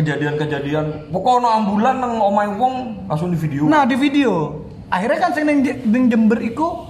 kejadian-kejadian. 0.00 1.12
Pokoknya 1.12 1.48
ambulan 1.60 1.94
nang 2.00 2.16
omai 2.18 2.48
wong 2.56 3.06
langsung 3.06 3.30
di 3.30 3.38
video. 3.38 3.68
Nah 3.68 3.84
di 3.84 3.94
video 4.00 4.64
akhirnya 4.90 5.18
kan 5.22 5.30
sing 5.36 5.46
Je- 5.62 5.80
nang 5.86 6.10
Jember 6.10 6.40
iku 6.42 6.88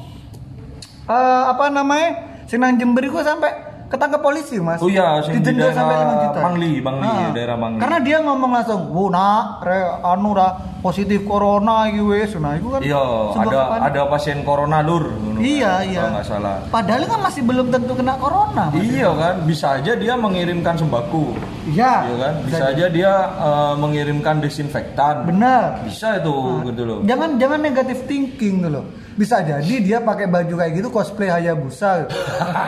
eh, 1.04 1.42
apa 1.50 1.68
namanya 1.68 2.42
sing 2.48 2.62
Jember 2.80 3.04
iku 3.04 3.20
sampai 3.20 3.69
ketangkep 3.90 4.20
polisi 4.22 4.56
mas. 4.62 4.78
Oh 4.78 4.86
iya, 4.86 5.18
di 5.26 5.42
Didenda 5.42 5.66
daerah 5.66 5.74
sampai 5.74 5.96
5 5.98 6.14
juta. 6.22 6.38
Mangli, 6.40 6.72
Mangli, 6.78 7.10
Ah. 7.10 7.30
daerah 7.34 7.56
Mangli. 7.58 7.80
Karena 7.82 7.98
dia 7.98 8.16
ngomong 8.22 8.50
langsung, 8.54 8.80
"Wu 8.88 9.10
nak, 9.10 9.66
re 9.66 9.78
anu 10.00 10.30
ra 10.30 10.48
positif 10.78 11.26
corona 11.26 11.90
iki 11.90 11.98
wis." 11.98 12.30
Nah, 12.38 12.54
iku 12.54 12.78
kan 12.78 12.80
Iya, 12.86 13.02
ada 13.34 13.58
ada 13.82 14.00
pasien 14.06 14.46
corona 14.46 14.78
lur. 14.80 15.10
ngono 15.10 15.42
Iya, 15.42 15.82
kan, 15.82 15.90
iya. 15.90 16.02
Nggak 16.06 16.24
salah. 16.24 16.56
Padahal 16.70 17.02
kan 17.04 17.20
masih 17.20 17.42
belum 17.42 17.66
tentu 17.68 17.92
kena 17.92 18.14
corona. 18.14 18.64
Mas. 18.70 18.86
Iya 18.86 19.10
kan, 19.10 19.34
bisa 19.42 19.66
aja 19.74 19.92
dia 19.98 20.14
mengirimkan 20.14 20.74
sembako. 20.78 21.34
Iya. 21.66 21.92
Iya 22.06 22.14
kan, 22.16 22.34
bisa 22.46 22.62
aja 22.70 22.86
dia 22.86 23.12
eh, 23.42 23.74
mengirimkan 23.74 24.38
desinfektan. 24.38 25.26
Benar. 25.26 25.82
Bisa 25.82 26.14
itu 26.16 26.34
gitu 26.62 26.82
loh. 26.86 26.98
Jangan 27.02 27.42
jangan 27.42 27.58
negatif 27.58 28.06
thinking 28.06 28.62
tuh 28.62 28.70
loh. 28.70 28.86
Bisa 29.18 29.42
jadi 29.42 29.74
dia 29.82 29.98
pakai 29.98 30.30
baju 30.30 30.54
kayak 30.54 30.72
gitu 30.78 30.88
cosplay 30.88 31.30
Hayabusa. 31.30 32.06
gitu. 32.06 32.14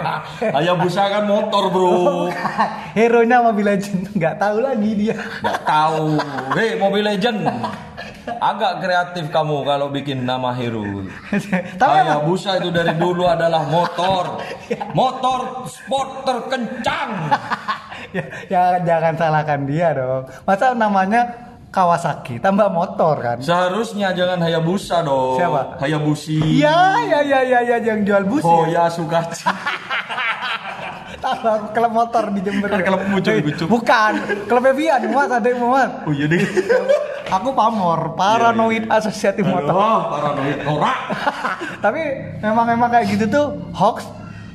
Hayabusa 0.57 1.02
kan 1.07 1.24
motor, 1.26 1.70
Bro. 1.70 2.28
Hero 2.98 3.22
nya 3.22 3.40
Mobile 3.42 3.78
Legends 3.78 4.11
nggak 4.12 4.37
tahu 4.37 4.57
lagi 4.61 4.90
dia. 4.98 5.16
Nggak 5.40 5.61
tahu. 5.64 6.07
Hei, 6.59 6.70
Mobile 6.76 7.07
Legend. 7.14 7.38
Agak 8.22 8.78
kreatif 8.83 9.35
kamu 9.35 9.66
kalau 9.66 9.90
bikin 9.90 10.22
nama 10.22 10.55
hero. 10.55 10.83
Hayabusa 11.83 12.62
itu 12.62 12.70
dari 12.70 12.94
dulu 12.94 13.26
adalah 13.26 13.66
motor. 13.66 14.38
Motor 14.94 15.66
sport 15.66 16.22
terkencang. 16.22 17.11
ya, 18.14 18.24
ya 18.46 18.62
jangan 18.83 19.14
salahkan 19.18 19.61
dia 19.66 19.90
dong. 19.94 20.31
Masa 20.46 20.70
namanya 20.70 21.51
Kawasaki 21.72 22.37
tambah 22.37 22.68
motor 22.68 23.16
kan? 23.16 23.37
Seharusnya 23.40 24.12
jangan 24.12 24.44
Hayabusa 24.44 25.00
dong. 25.00 25.40
Siapa? 25.40 25.80
Hayabusi. 25.80 26.61
Ya 26.61 27.00
ya 27.00 27.24
ya 27.24 27.40
ya 27.40 27.61
ya 27.64 27.76
yang 27.80 28.04
jual 28.04 28.28
bus 28.28 28.44
Oh 28.44 28.68
ya. 28.68 28.85
ya 28.85 28.92
Sukaci. 28.92 29.48
Tambah 31.22 31.70
klub 31.70 31.92
motor 31.94 32.28
di 32.28 32.42
Jember. 32.42 32.66
Kan 32.68 32.82
klub 32.82 33.02
mucuk, 33.08 33.30
Eh, 33.30 33.40
mucuk. 33.40 33.66
Bukan, 33.70 34.12
klub 34.44 34.64
Evian 34.66 35.00
Mas 35.08 35.30
ada 35.30 35.46
yang 35.46 35.62
mau 35.62 35.72
Mas. 35.72 35.88
Oh 36.06 36.12
iya 36.12 36.26
deh. 36.26 36.42
Aku 37.40 37.54
pamor, 37.54 38.12
paranoid 38.12 38.90
asosiatif 38.90 39.46
motor. 39.46 39.72
Aduh, 39.72 40.00
paranoid 40.11 40.58
norak. 40.66 40.98
Tapi 41.80 42.02
memang 42.42 42.66
memang 42.68 42.88
kayak 42.90 43.06
gitu 43.08 43.24
tuh 43.30 43.46
hoax. 43.72 44.04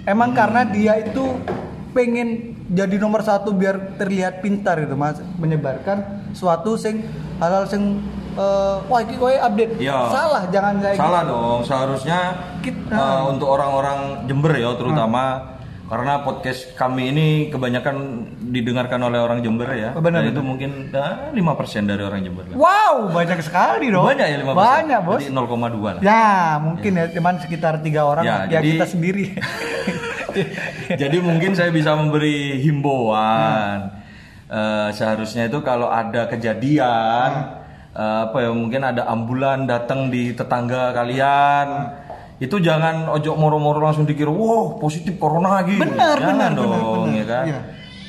Emang 0.04 0.36
karena 0.36 0.68
dia 0.68 1.00
itu 1.00 1.40
pengen 1.92 2.57
jadi 2.68 2.96
nomor 2.98 3.22
satu 3.22 3.52
biar 3.52 3.96
terlihat 3.96 4.40
pintar 4.40 4.78
gitu 4.78 4.94
mas 4.94 5.18
menyebarkan 5.34 6.04
suatu 6.32 6.76
sing 6.76 7.00
hal-hal 7.38 7.64
sing 7.64 8.04
eh, 8.34 8.76
wah 8.84 9.00
ini 9.00 9.16
kowe 9.16 9.32
update 9.32 9.78
Iya. 9.78 9.98
salah 10.10 10.44
jangan 10.48 10.74
kayak 10.78 10.96
Salah 10.96 11.22
gitu. 11.22 11.32
dong, 11.32 11.60
seharusnya 11.64 12.20
Kit- 12.60 12.86
eh, 12.86 12.94
ah. 12.94 13.24
untuk 13.26 13.48
orang-orang 13.48 14.00
Jember 14.26 14.52
ya 14.54 14.74
terutama 14.74 15.56
karena 15.88 16.20
podcast 16.20 16.76
kami 16.76 17.10
ini 17.10 17.28
kebanyakan 17.48 17.96
didengarkan 18.46 19.00
oleh 19.02 19.18
orang 19.18 19.40
Jember 19.40 19.72
ya. 19.72 19.96
Oh, 19.96 20.04
benar, 20.04 20.20
Dan 20.20 20.36
itu 20.36 20.44
mungkin 20.44 20.92
eh, 20.92 21.32
lima 21.32 21.56
persen 21.56 21.88
dari 21.88 22.04
orang 22.04 22.20
Jember. 22.20 22.44
lah. 22.46 22.60
wow 22.60 23.08
banyak 23.08 23.40
sekali 23.40 23.88
dong 23.88 24.04
Banyak 24.04 24.28
ya 24.28 24.38
5%. 24.38 24.52
banyak 24.52 25.00
bos 25.02 25.18
Jadi 25.18 25.32
0,2 25.32 25.88
lah. 25.90 26.02
ya 26.04 26.28
mungkin 26.60 26.92
ya 26.94 27.06
cuman 27.10 27.34
sekitar 27.40 27.80
tiga 27.80 28.04
orang 28.04 28.22
Ya, 28.22 28.44
ya, 28.44 28.60
jadi- 28.60 28.76
kita 28.76 28.86
sendiri 28.86 29.26
Jadi 31.02 31.18
mungkin 31.20 31.54
saya 31.54 31.70
bisa 31.70 31.94
memberi 31.94 32.62
himbauan. 32.62 33.92
Eh, 34.48 34.90
seharusnya 34.96 35.52
itu 35.52 35.60
kalau 35.60 35.92
ada 35.92 36.24
kejadian 36.26 37.30
eh, 37.92 38.18
apa 38.26 38.38
ya 38.40 38.52
mungkin 38.56 38.80
ada 38.80 39.04
ambulan 39.06 39.68
datang 39.68 40.08
di 40.08 40.32
tetangga 40.32 40.96
kalian. 40.96 41.68
Itu 42.38 42.62
jangan 42.62 43.10
ojok 43.10 43.34
moro-moro 43.34 43.82
langsung 43.82 44.06
dikira, 44.06 44.30
wow 44.30 44.78
positif 44.78 45.18
corona 45.18 45.58
lagi. 45.60 45.74
Benar, 45.76 46.22
jangan 46.22 46.30
benar, 46.30 46.50
dong, 46.54 46.70
benar, 46.70 46.82
benar. 46.86 47.16
ya 47.18 47.26
kan. 47.26 47.46
Iya. 47.50 47.60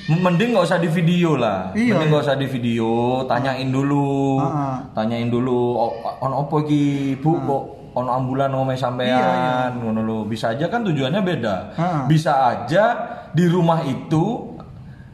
Mending 0.08 0.48
nggak 0.56 0.64
usah 0.64 0.80
di 0.80 0.88
video 0.88 1.36
lah. 1.36 1.72
Iya, 1.72 1.92
Mending 1.92 2.08
iya. 2.08 2.12
nggak 2.12 2.24
usah 2.24 2.36
di 2.36 2.46
video, 2.48 2.88
tanyain 3.24 3.68
dulu, 3.68 4.40
Heeh. 4.40 4.74
tanyain 4.96 5.28
dulu, 5.28 5.60
"O- 5.76 5.96
on 6.20 6.32
opo 6.32 6.64
iki 6.64 7.12
bu 7.20 7.36
kok 7.44 7.62
on 7.98 8.06
ambulan 8.06 8.48
ngomong 8.48 8.74
sampean, 8.74 9.10
Iya, 9.10 9.26
iya. 9.26 9.74
ngono 9.74 10.00
lho. 10.00 10.18
Bisa 10.24 10.54
aja 10.54 10.66
kan 10.66 10.82
tujuannya 10.82 11.18
beda. 11.20 11.56
Heeh. 11.74 12.00
Bisa 12.06 12.32
aja 12.46 12.84
di 13.28 13.44
rumah 13.44 13.82
itu 13.82 14.54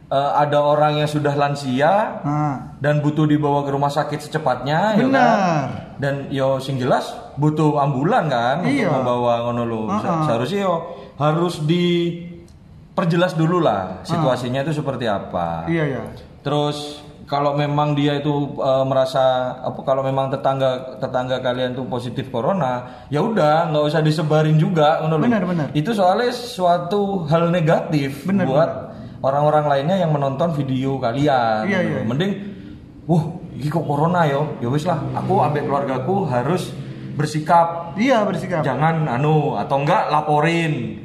eh, 0.06 0.32
ada 0.36 0.60
orang 0.60 1.00
yang 1.00 1.08
sudah 1.08 1.32
lansia 1.32 2.20
Nah, 2.20 2.76
dan 2.78 3.00
butuh 3.00 3.24
dibawa 3.24 3.62
ke 3.62 3.70
rumah 3.70 3.88
sakit 3.88 4.20
secepatnya, 4.20 4.94
ya 4.94 5.02
Benar. 5.02 5.16
kan? 5.16 5.38
Dan 5.94 6.14
yo 6.28 6.58
sing 6.58 6.76
jelas 6.76 7.08
butuh 7.34 7.78
ambulan 7.78 8.28
kan 8.28 8.62
Iya. 8.62 8.86
untuk 8.86 9.00
membawa 9.00 9.32
ngono 9.44 9.62
Heeh. 9.90 10.22
Seharusnya 10.24 10.60
yo 10.62 10.74
harus 11.14 11.64
diperjelas 11.64 13.34
dulu 13.34 13.58
lah 13.58 14.02
situasinya 14.02 14.62
itu 14.62 14.72
seperti 14.72 15.06
apa. 15.06 15.66
iya 15.66 15.84
ya 15.90 16.02
Terus 16.40 17.00
kalau 17.34 17.58
memang 17.58 17.98
dia 17.98 18.22
itu 18.22 18.54
eh, 18.62 18.84
merasa 18.86 19.58
apa 19.58 19.82
kalau 19.82 20.06
memang 20.06 20.30
tetangga 20.30 21.02
tetangga 21.02 21.42
kalian 21.42 21.74
tuh 21.74 21.90
positif 21.90 22.30
corona, 22.30 23.02
ya 23.10 23.18
udah 23.26 23.74
nggak 23.74 23.84
usah 23.90 23.98
disebarin 24.06 24.54
juga. 24.54 25.02
Benar, 25.02 25.42
benar. 25.42 25.66
Itu 25.74 25.90
soalnya 25.90 26.30
suatu 26.30 27.26
hal 27.26 27.50
negatif 27.50 28.22
Benar, 28.22 28.46
buat 28.46 28.70
orang-orang 29.26 29.66
lainnya 29.66 30.06
yang 30.06 30.14
menonton 30.14 30.54
video 30.54 31.02
kalian. 31.02 31.66
Iya, 31.66 31.78
ngono 31.82 31.90
iya. 31.90 31.98
lho. 31.98 32.06
Mending, 32.06 32.32
wah, 33.10 33.24
ini 33.58 33.66
kok 33.66 33.82
corona 33.82 34.30
yo, 34.30 34.54
ya 34.62 34.70
wis 34.70 34.86
lah. 34.86 35.02
Aku 35.18 35.42
ambek 35.42 35.66
keluargaku 35.66 36.30
harus 36.30 36.70
bersikap 37.14 37.94
iya 37.94 38.26
bersikap 38.26 38.66
jangan 38.66 39.06
anu 39.06 39.54
atau 39.54 39.86
enggak 39.86 40.10
laporin 40.10 41.03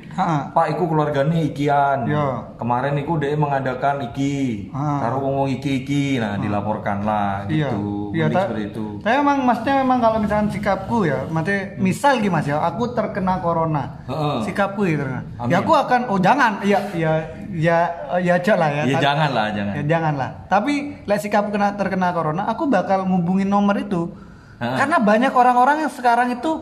Pak, 0.50 0.66
iku 0.74 0.84
keluarganya 0.86 1.38
ikian. 1.42 1.98
Ya. 2.06 2.52
Kemarin 2.56 2.98
iku 2.98 3.16
dia 3.16 3.34
mengadakan 3.34 4.08
iki, 4.08 4.68
Ah. 4.70 5.00
karo 5.02 5.20
ngomong 5.20 5.48
iki 5.50 5.82
iki, 5.82 6.04
nah 6.18 6.36
dilaporkan 6.36 7.02
lah 7.02 7.46
Iya, 7.46 7.70
gitu. 7.70 8.12
iya. 8.12 8.26
Ta- 8.28 8.46
seperti 8.46 8.64
itu. 8.70 8.86
Tapi 9.00 9.16
emang 9.16 9.38
maksudnya 9.42 9.76
memang 9.80 9.98
kalau 9.98 10.18
misalkan 10.18 10.50
sikapku 10.50 10.98
ya, 11.04 11.24
maksudnya 11.26 11.62
misal 11.78 12.14
gimana 12.18 12.44
ya, 12.44 12.58
aku 12.60 12.84
terkena 12.92 13.40
corona, 13.40 13.84
Heeh. 14.06 14.38
sikapku 14.44 14.82
terkena. 14.84 15.22
Amin. 15.36 15.50
Ya 15.50 15.58
aku 15.60 15.72
akan, 15.72 16.02
oh 16.08 16.20
jangan, 16.20 16.60
ya, 16.62 16.80
ya, 16.92 17.12
ya, 17.50 17.78
ya 18.18 18.34
aja 18.36 18.54
lah 18.56 18.70
ya. 18.70 18.84
Ya 18.84 18.96
Tapi- 18.96 19.06
jangan 19.06 19.30
lah, 19.32 19.46
jangan. 19.52 19.74
Ya 19.74 19.84
jangan 19.86 20.14
lah. 20.16 20.30
Tapi 20.46 20.74
lek 21.04 21.20
sikapku 21.20 21.50
kena 21.50 21.74
terkena 21.74 22.12
corona, 22.12 22.44
aku 22.46 22.66
bakal 22.66 23.04
ngubungin 23.04 23.48
nomor 23.48 23.76
itu. 23.76 24.12
Heeh. 24.60 24.76
Karena 24.76 25.00
banyak 25.00 25.32
orang-orang 25.32 25.88
yang 25.88 25.92
sekarang 25.92 26.30
itu 26.32 26.60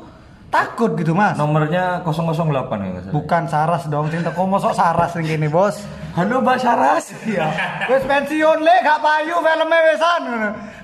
takut 0.47 0.95
gitu 0.95 1.11
mas. 1.11 1.35
Nomornya 1.35 2.01
008 2.03 2.47
ya. 2.81 3.11
Bukan 3.11 3.43
Saras 3.47 3.83
dong, 3.87 4.07
cinta 4.07 4.31
kok 4.31 4.47
mosok 4.47 4.71
Saras 4.71 5.11
yang 5.19 5.25
gini 5.27 5.47
bos. 5.47 5.83
Halo 6.15 6.41
Mbak 6.41 6.57
Saras. 6.57 7.13
Iya. 7.23 7.45
Wes 7.85 8.03
pensiun 8.03 8.59
le 8.63 8.75
gak 8.81 8.99
payu 8.99 9.35
filmnya 9.37 9.79
wesan. 9.85 10.21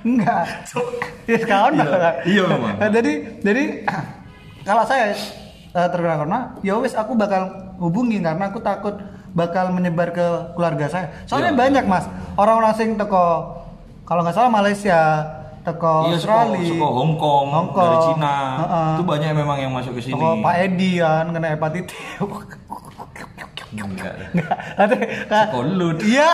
Enggak. 0.04 0.45
Ya 1.23 1.39
kawan 1.39 1.73
Iya, 1.80 2.12
iya, 2.28 2.43
memang. 2.43 2.76
Nah, 2.76 2.89
jadi 2.91 3.12
jadi 3.39 3.63
kalau 4.62 4.84
saya 4.84 5.15
eh, 5.73 5.88
terkena 5.89 6.19
corona, 6.19 6.39
ya 6.62 6.78
wes 6.78 6.93
aku 6.93 7.15
bakal 7.15 7.49
hubungi 7.80 8.19
karena 8.19 8.52
aku 8.52 8.60
takut 8.62 8.93
bakal 9.34 9.73
menyebar 9.73 10.13
ke 10.13 10.26
keluarga 10.54 10.86
saya. 10.86 11.08
Soalnya 11.26 11.56
Iya. 11.56 11.60
banyak 11.65 11.86
mas 11.88 12.06
orang-orang 12.38 12.73
sing 12.78 12.89
teko 12.93 13.58
kalau 14.04 14.21
nggak 14.21 14.36
salah 14.36 14.52
Malaysia, 14.52 14.99
teko 15.63 15.95
Iya, 16.06 16.15
Australia, 16.15 16.60
suka 16.65 16.88
Hong 16.89 17.13
Kong, 17.15 17.47
Hong 17.49 17.69
Kong. 17.69 17.84
dari 17.86 17.97
Cina. 18.06 18.36
Heeh. 18.58 18.91
Itu 18.93 19.04
banyak 19.06 19.30
memang 19.34 19.58
yang 19.58 19.71
masuk 19.71 19.95
ke 19.95 20.02
sini. 20.02 20.13
teko 20.13 20.30
Pak 20.39 20.56
Edi 20.62 20.91
kan 20.97 21.26
kena 21.30 21.47
hepatitis. 21.49 21.99
Enggak. 23.73 24.13
Nanti 24.78 24.95
Sekolut. 25.26 25.97
Iya, 25.99 26.30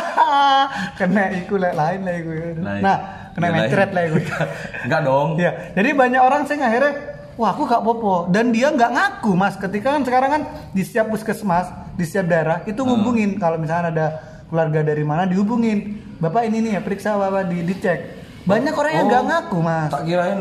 kena 0.93 1.23
iku 1.33 1.55
lek 1.55 1.71
lain 1.73 1.99
lah 2.01 2.13
iku. 2.13 2.29
Nah, 2.59 2.97
kena 3.31 3.45
Ya, 3.45 3.49
lain. 3.49 3.61
metret 3.63 3.89
lah 3.89 4.03
iku. 4.03 4.17
Enggak 4.85 5.01
dong. 5.01 5.27
Iya, 5.35 5.51
jadi 5.71 5.89
banyak 5.93 6.21
orang 6.21 6.41
sih 6.43 6.57
akhirnya 6.57 6.93
wah 7.39 7.55
aku 7.55 7.63
gak 7.63 7.79
popo 7.79 8.27
dan 8.27 8.51
dia 8.51 8.67
nggak 8.67 8.91
ngaku 8.91 9.31
mas 9.31 9.55
ketika 9.55 9.95
kan 9.95 10.03
sekarang 10.03 10.27
kan 10.29 10.41
di 10.75 10.83
setiap 10.83 11.07
puskesmas 11.07 11.71
di 11.95 12.03
setiap 12.03 12.27
daerah 12.27 12.59
itu 12.65 12.75
Hmm. 12.77 12.91
ngubungin 12.91 13.39
kalau 13.39 13.55
misalnya 13.55 13.87
ada 13.89 14.07
keluarga 14.45 14.83
dari 14.83 15.07
mana 15.07 15.23
dihubungin 15.23 15.79
bapak 16.19 16.51
ini 16.51 16.59
nih 16.59 16.71
ya 16.75 16.81
periksa 16.81 17.15
bapak 17.15 17.47
di 17.47 17.63
dicek 17.63 18.18
banyak 18.43 18.73
orang 18.73 18.91
yang 18.93 19.05
Oh. 19.05 19.09
nggak 19.09 19.23
ngaku 19.25 19.57
mas 19.59 19.89
Tak 19.89 20.03
kirain 20.03 20.39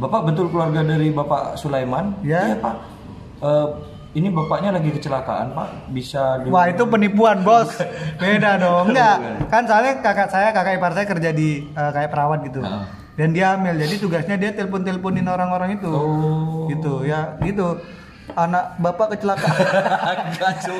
Bapak 0.00 0.32
betul 0.32 0.48
keluarga 0.48 0.80
dari 0.80 1.12
Bapak 1.12 1.60
Sulaiman? 1.60 2.16
Ya. 2.24 2.40
Iya, 2.48 2.56
Pak. 2.56 2.74
Eh, 3.36 3.66
ini 4.16 4.32
bapaknya 4.32 4.72
lagi 4.72 4.90
kecelakaan, 4.90 5.52
Pak. 5.52 5.92
Bisa 5.92 6.40
di 6.40 6.48
Wah 6.48 6.72
itu 6.72 6.88
penipuan 6.88 7.44
bos, 7.44 7.68
beda 8.20 8.56
dong. 8.56 8.96
Enggak, 8.96 9.16
kan 9.52 9.68
soalnya 9.68 10.00
kakak 10.00 10.32
saya, 10.32 10.56
kakak 10.56 10.80
ipar 10.80 10.96
saya 10.96 11.04
kerja 11.04 11.30
di 11.30 11.68
eh, 11.68 11.90
kayak 11.92 12.08
perawat 12.08 12.40
gitu. 12.48 12.64
Heeh. 12.64 12.84
Dan 13.12 13.36
dia 13.36 13.52
hamil, 13.52 13.76
jadi 13.76 13.94
tugasnya 14.00 14.40
dia 14.40 14.56
telepon 14.56 14.80
teleponin 14.80 15.28
orang-orang 15.28 15.76
itu. 15.76 15.92
Oh. 15.92 16.64
Gitu 16.72 17.04
ya, 17.04 17.36
gitu. 17.44 17.76
Anak 18.36 18.78
bapak 18.78 19.16
kecelakaan. 19.16 20.16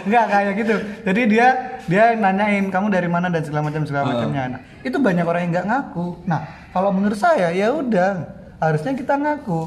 Enggak 0.06 0.24
kayak 0.30 0.52
gitu. 0.58 0.76
Jadi 1.06 1.20
dia 1.30 1.46
dia 1.86 2.04
nanyain 2.14 2.70
kamu 2.70 2.86
dari 2.90 3.08
mana 3.10 3.26
dan 3.30 3.42
segala 3.42 3.66
macam 3.70 3.82
segala 3.86 4.04
macamnya. 4.14 4.58
Nah, 4.58 4.60
itu 4.82 4.96
banyak 4.96 5.24
orang 5.26 5.40
yang 5.46 5.52
nggak 5.58 5.66
ngaku. 5.66 6.06
Nah, 6.26 6.40
kalau 6.70 6.90
menurut 6.94 7.18
saya 7.18 7.50
ya 7.50 7.74
udah 7.74 8.10
harusnya 8.60 8.92
kita 8.94 9.14
ngaku. 9.18 9.60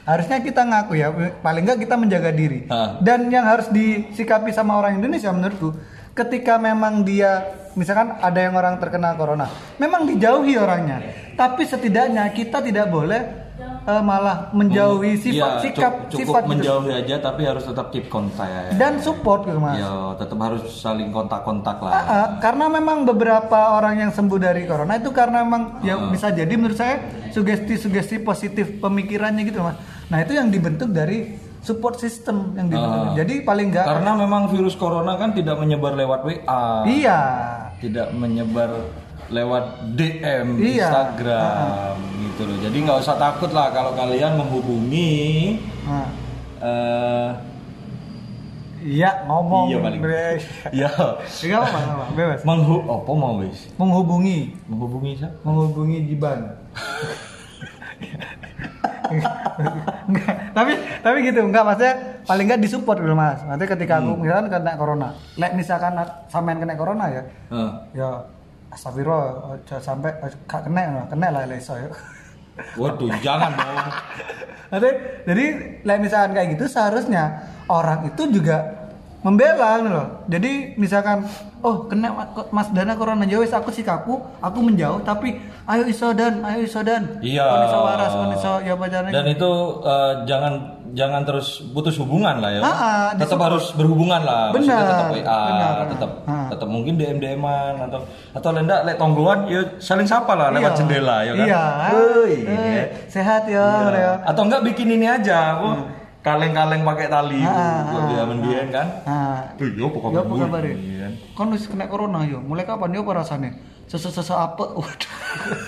Harusnya 0.00 0.42
kita 0.42 0.64
ngaku 0.64 0.92
ya, 0.96 1.12
paling 1.44 1.62
nggak 1.62 1.86
kita 1.86 1.94
menjaga 1.94 2.30
diri. 2.32 2.66
Hah. 2.66 2.98
Dan 2.98 3.30
yang 3.30 3.46
harus 3.46 3.68
disikapi 3.70 4.50
sama 4.50 4.80
orang 4.80 4.98
Indonesia 4.98 5.30
menurutku, 5.30 5.76
ketika 6.16 6.58
memang 6.58 7.04
dia 7.06 7.46
misalkan 7.78 8.18
ada 8.18 8.38
yang 8.40 8.56
orang 8.58 8.80
terkena 8.82 9.14
corona, 9.14 9.46
memang 9.78 10.08
dijauhi 10.10 10.58
orangnya. 10.58 10.98
Tapi 11.38 11.62
setidaknya 11.62 12.26
kita 12.34 12.58
tidak 12.64 12.90
boleh 12.90 13.49
eh, 13.82 14.02
malah 14.02 14.50
menjauhi 14.50 15.16
sifat 15.16 15.50
Iya, 15.52 15.62
sikap 15.62 15.92
cu- 16.02 16.06
cukup 16.10 16.20
sifat 16.20 16.42
gitu. 16.42 16.50
menjauhi 16.50 16.90
aja 16.94 17.16
tapi 17.18 17.42
harus 17.42 17.62
tetap 17.62 17.86
keep 17.88 18.06
kontak. 18.06 18.48
dan 18.74 18.98
support 18.98 19.42
gitu 19.42 19.56
mas. 19.56 19.76
Ya, 19.76 19.90
tetap 20.16 20.38
harus 20.38 20.62
saling 20.74 21.08
kontak-kontak 21.08 21.78
lah. 21.78 21.90
Ah, 21.90 22.00
ah, 22.02 22.26
karena 22.38 22.66
memang 22.68 23.04
beberapa 23.04 23.58
orang 23.74 23.98
yang 23.98 24.10
sembuh 24.10 24.38
dari 24.38 24.64
corona 24.64 24.94
itu 24.94 25.10
karena 25.10 25.40
memang 25.40 25.62
ya 25.80 25.96
Ah. 25.96 26.08
bisa 26.08 26.28
jadi 26.30 26.50
menurut 26.50 26.74
saya 26.74 27.00
sugesti-sugesti 27.30 28.20
positif 28.20 28.78
pemikirannya 28.78 29.42
gitu 29.42 29.60
mas. 29.60 29.76
Nah 30.06 30.18
itu 30.18 30.32
yang 30.32 30.48
dibentuk 30.48 30.90
dari 30.90 31.32
support 31.60 31.96
system 31.96 32.52
yang 32.54 32.66
dibentuk. 32.66 33.16
Jadi 33.16 33.34
paling 33.42 33.68
enggak 33.68 33.84
Karena 33.86 34.12
memang 34.14 34.48
virus 34.48 34.74
corona 34.74 35.14
kan 35.14 35.30
tidak 35.30 35.56
menyebar 35.56 35.92
lewat 35.92 36.20
WA, 36.22 36.64
iya 36.86 37.20
tidak 37.76 38.12
menyebar 38.12 38.70
lewat 39.28 39.64
DM, 39.94 40.58
Iya. 40.58 40.88
Instagram 40.90 41.96
gitu 42.40 42.48
loh. 42.48 42.58
Jadi 42.58 42.76
nggak 42.80 42.98
usah 42.98 43.16
takut 43.16 43.50
lah 43.50 43.68
kalau 43.68 43.92
kalian 43.92 44.32
menghubungi 44.34 45.60
Nah, 45.84 46.08
eh 46.58 47.28
iya 48.80 49.24
ngomong 49.24 49.68
Iya, 49.68 49.78
paling. 49.78 50.00
Ya 50.80 50.88
apa-apa, 50.88 51.76
nggak 51.78 51.92
apa-apa, 51.92 52.14
bebas. 52.14 52.40
menghu 52.42 52.76
apa 52.82 53.10
mau 53.12 53.36
wis? 53.38 53.68
Menghubungi, 53.76 54.56
Menghubungi 54.64 55.12
siapa? 55.14 55.36
menghubungi 55.42 55.98
Jiban. 56.06 56.38
Enggak, 60.06 60.34
tapi 60.52 60.72
tapi 61.02 61.16
gitu 61.20 61.40
enggak 61.42 61.64
maksudnya 61.64 61.94
paling 62.24 62.44
enggak 62.46 62.62
disupport 62.62 62.96
gitu 62.96 63.12
mas 63.12 63.42
nanti 63.42 63.66
ketika 63.66 63.98
aku 63.98 64.14
Hmm. 64.14 64.22
misalkan 64.22 64.46
kena 64.48 64.72
corona 64.74 65.08
lek 65.34 65.52
misalkan 65.52 65.92
sampean 66.26 66.58
kena 66.58 66.74
corona 66.74 67.04
ya 67.10 67.22
Heeh. 67.50 67.70
ya 67.92 68.08
astagfirullah 68.70 69.50
aja 69.52 69.76
sampai 69.78 70.14
aja 70.16 70.36
gak 70.46 70.62
kena 70.62 70.82
kena 71.06 71.26
lah 71.28 71.42
leso 71.44 71.74
ya 71.74 71.90
Waduh, 72.76 73.10
jangan 73.20 73.50
dong. 73.54 73.76
Nanti, 74.70 74.90
jadi 75.26 75.44
like 75.82 76.00
misalkan 76.00 76.30
kayak 76.30 76.48
gitu 76.54 76.64
seharusnya 76.70 77.42
orang 77.66 78.06
itu 78.06 78.22
juga 78.30 78.80
membela 79.20 79.82
gitu 79.82 79.90
loh. 79.90 80.06
Jadi 80.30 80.78
misalkan 80.80 81.28
oh 81.60 81.84
kena 81.90 82.08
ma- 82.14 82.30
Mas 82.54 82.72
Dana 82.72 82.96
corona 82.96 83.26
jauh 83.28 83.44
aku 83.44 83.68
sikapku, 83.68 84.16
aku 84.40 84.58
menjauh 84.64 85.04
tapi 85.04 85.42
ayo 85.68 85.84
isodan, 85.84 86.40
ayo 86.40 86.64
isodan. 86.64 87.20
Iya. 87.20 87.44
Kondisi 87.44 87.76
waras, 87.76 88.12
kondisi 88.16 88.48
ya 88.64 88.74
pacarnya. 88.78 89.12
Dan 89.12 89.26
itu 89.28 89.50
eh, 89.84 90.12
jangan 90.24 90.52
jangan 90.90 91.22
terus 91.22 91.62
putus 91.70 91.94
hubungan 91.96 92.38
lah 92.38 92.50
ya. 92.50 92.60
Ah, 92.60 92.70
ah, 92.70 93.06
tetap 93.14 93.38
harus 93.38 93.70
berhubungan 93.72 94.20
lah. 94.20 94.50
Maksudnya 94.50 94.76
Benar, 94.76 94.90
tetap 94.90 95.06
WA, 95.10 95.40
benar. 95.46 95.74
tetap 95.88 96.10
Ah. 96.24 96.48
tetap 96.50 96.68
mungkin 96.68 96.92
DM 96.94 97.18
DM-an 97.18 97.74
atau 97.86 98.00
atau 98.30 98.50
lenda 98.50 98.76
lek 98.82 98.96
tonggoan 98.96 99.46
ya 99.46 99.60
saling 99.78 100.04
sapa 100.04 100.32
lah 100.34 100.48
lewat 100.50 100.72
Iya. 100.72 100.78
jendela 100.78 101.16
ya 101.22 101.32
kan. 101.34 101.46
Iya. 101.46 101.62
Woi, 101.90 102.34
Eh, 102.44 102.84
sehat 103.06 103.42
ya, 103.46 103.66
Iya. 103.86 103.98
ya. 103.98 104.12
Atau 104.26 104.42
enggak 104.44 104.62
bikin 104.66 104.88
ini 104.90 105.06
aja, 105.06 105.56
apa? 105.56 105.70
Kaleng-kaleng 106.20 106.84
pakai 106.84 107.08
tali 107.08 107.40
Ah, 107.40 107.88
buat 107.88 108.02
ah, 108.02 108.08
dia 108.12 108.22
mendien 108.28 108.66
kan. 108.68 108.86
Nah, 109.08 109.40
Tuh, 109.56 109.72
yo 109.72 109.88
apa 109.88 109.98
Ya 110.12 110.20
apa 110.20 110.34
kabar 110.36 110.62
ya? 110.62 110.76
Iya. 110.76 111.08
Kan 111.32 111.48
wis 111.48 111.64
kena 111.64 111.88
corona 111.88 112.20
yo. 112.28 112.44
Mulai 112.44 112.68
kapan 112.68 112.92
yo 112.92 113.00
rasanya? 113.08 113.56
Sese-sese 113.88 114.30
apa? 114.30 114.76
Waduh. 114.76 115.12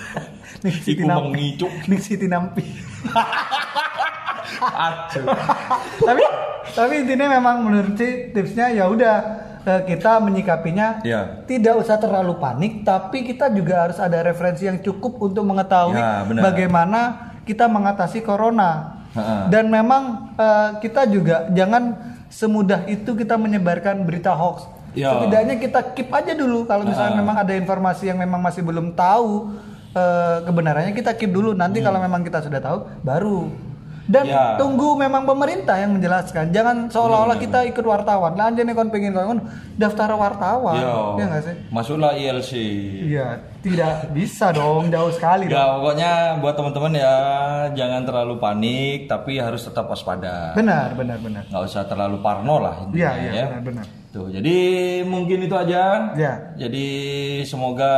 Nih 0.63 0.77
Siti 0.77 1.03
Nampi. 1.03 1.57
Nih 1.89 1.99
Siti 1.99 2.27
Nampi. 2.29 2.63
Aduh. 4.59 5.25
tapi 5.99 6.23
tapi 6.65 6.93
intinya 6.99 7.27
memang 7.31 7.55
menurut 7.61 7.93
si 7.93 8.07
tipsnya 8.29 8.71
ya 8.71 8.85
udah 8.85 9.15
eh, 9.61 9.81
kita 9.85 10.19
menyikapinya 10.19 11.01
Iya. 11.01 11.43
tidak 11.43 11.77
usah 11.77 11.95
terlalu 11.95 12.35
panik 12.35 12.81
tapi 12.81 13.23
kita 13.23 13.49
juga 13.49 13.83
harus 13.83 13.97
ada 13.97 14.19
referensi 14.21 14.63
yang 14.63 14.79
cukup 14.79 15.19
untuk 15.21 15.43
mengetahui 15.43 15.95
Ya, 15.95 16.23
benar. 16.23 16.41
bagaimana 16.45 16.99
kita 17.43 17.67
mengatasi 17.67 18.21
corona 18.21 18.99
Ha-ha. 19.11 19.45
dan 19.47 19.67
memang 19.67 20.33
eh, 20.33 20.69
kita 20.79 21.05
juga 21.05 21.45
jangan 21.49 21.95
semudah 22.27 22.87
itu 22.87 23.13
kita 23.13 23.35
menyebarkan 23.35 24.01
berita 24.01 24.31
hoax 24.31 24.65
Ya. 24.93 25.09
setidaknya 25.11 25.57
kita 25.57 25.79
keep 25.91 26.09
aja 26.09 26.33
dulu 26.33 26.63
kalau 26.63 26.85
misalnya 26.85 27.11
Ha-ha. 27.11 27.21
memang 27.21 27.35
ada 27.39 27.53
informasi 27.53 28.07
yang 28.07 28.17
memang 28.17 28.37
masih 28.39 28.61
belum 28.61 28.93
tahu 28.93 29.53
eh, 29.91 30.37
kebenarannya 30.43 30.93
kita 30.93 31.13
keep 31.13 31.29
dulu 31.29 31.53
nanti 31.53 31.77
kalau 31.79 31.97
memang 31.97 32.21
kita 32.21 32.39
sudah 32.39 32.57
tahu 32.57 32.77
baru 33.01 33.49
dan 34.13 34.23
Hmm. 34.23 34.29
Ya. 34.29 34.45
tunggu 34.55 34.93
memang 34.95 35.25
pemerintah 35.25 35.73
yang 35.75 35.91
menjelaskan 35.91 36.53
jangan 36.53 36.85
seolah-olah 36.85 37.33
kita 37.35 37.65
ikut 37.65 37.81
wartawan 37.81 38.31
lah 38.31 38.47
aja 38.47 38.61
nih 38.61 38.71
kon 38.71 38.87
pengen 38.87 39.11
kon 39.11 39.41
daftar 39.73 40.13
wartawan 40.13 40.77
Yo. 40.77 41.17
ya 41.17 41.25
nggak 41.25 41.41
sih 41.41 41.55
Masuklah 41.67 42.13
ILC. 42.13 42.51
iya 43.03 43.27
tidak 43.59 44.11
bisa 44.11 44.51
dong 44.51 44.87
jauh 44.87 45.09
sekali 45.09 45.47
Ya 45.47 45.57
dong. 45.57 45.81
pokoknya 45.81 46.11
buat 46.37 46.53
teman-teman 46.53 46.93
ya 46.93 47.15
jangan 47.71 48.01
terlalu 48.03 48.37
panik 48.37 48.99
tapi 49.07 49.37
harus 49.37 49.61
tetap 49.61 49.87
waspada. 49.87 50.53
benar 50.53 50.93
benar 50.93 51.17
benar 51.17 51.43
Nggak 51.47 51.63
usah 51.65 51.83
terlalu 51.83 52.17
parno 52.19 52.55
lah 52.59 52.75
intinya 52.83 52.93
iya 52.93 53.11
iya 53.17 53.31
ya. 53.33 53.45
benar 53.49 53.63
benar 53.65 53.85
Tuh, 54.13 54.29
jadi 54.29 54.57
mungkin 55.03 55.41
itu 55.41 55.57
aja. 55.57 56.13
Ya. 56.13 56.53
Jadi 56.53 56.85
semoga 57.43 57.93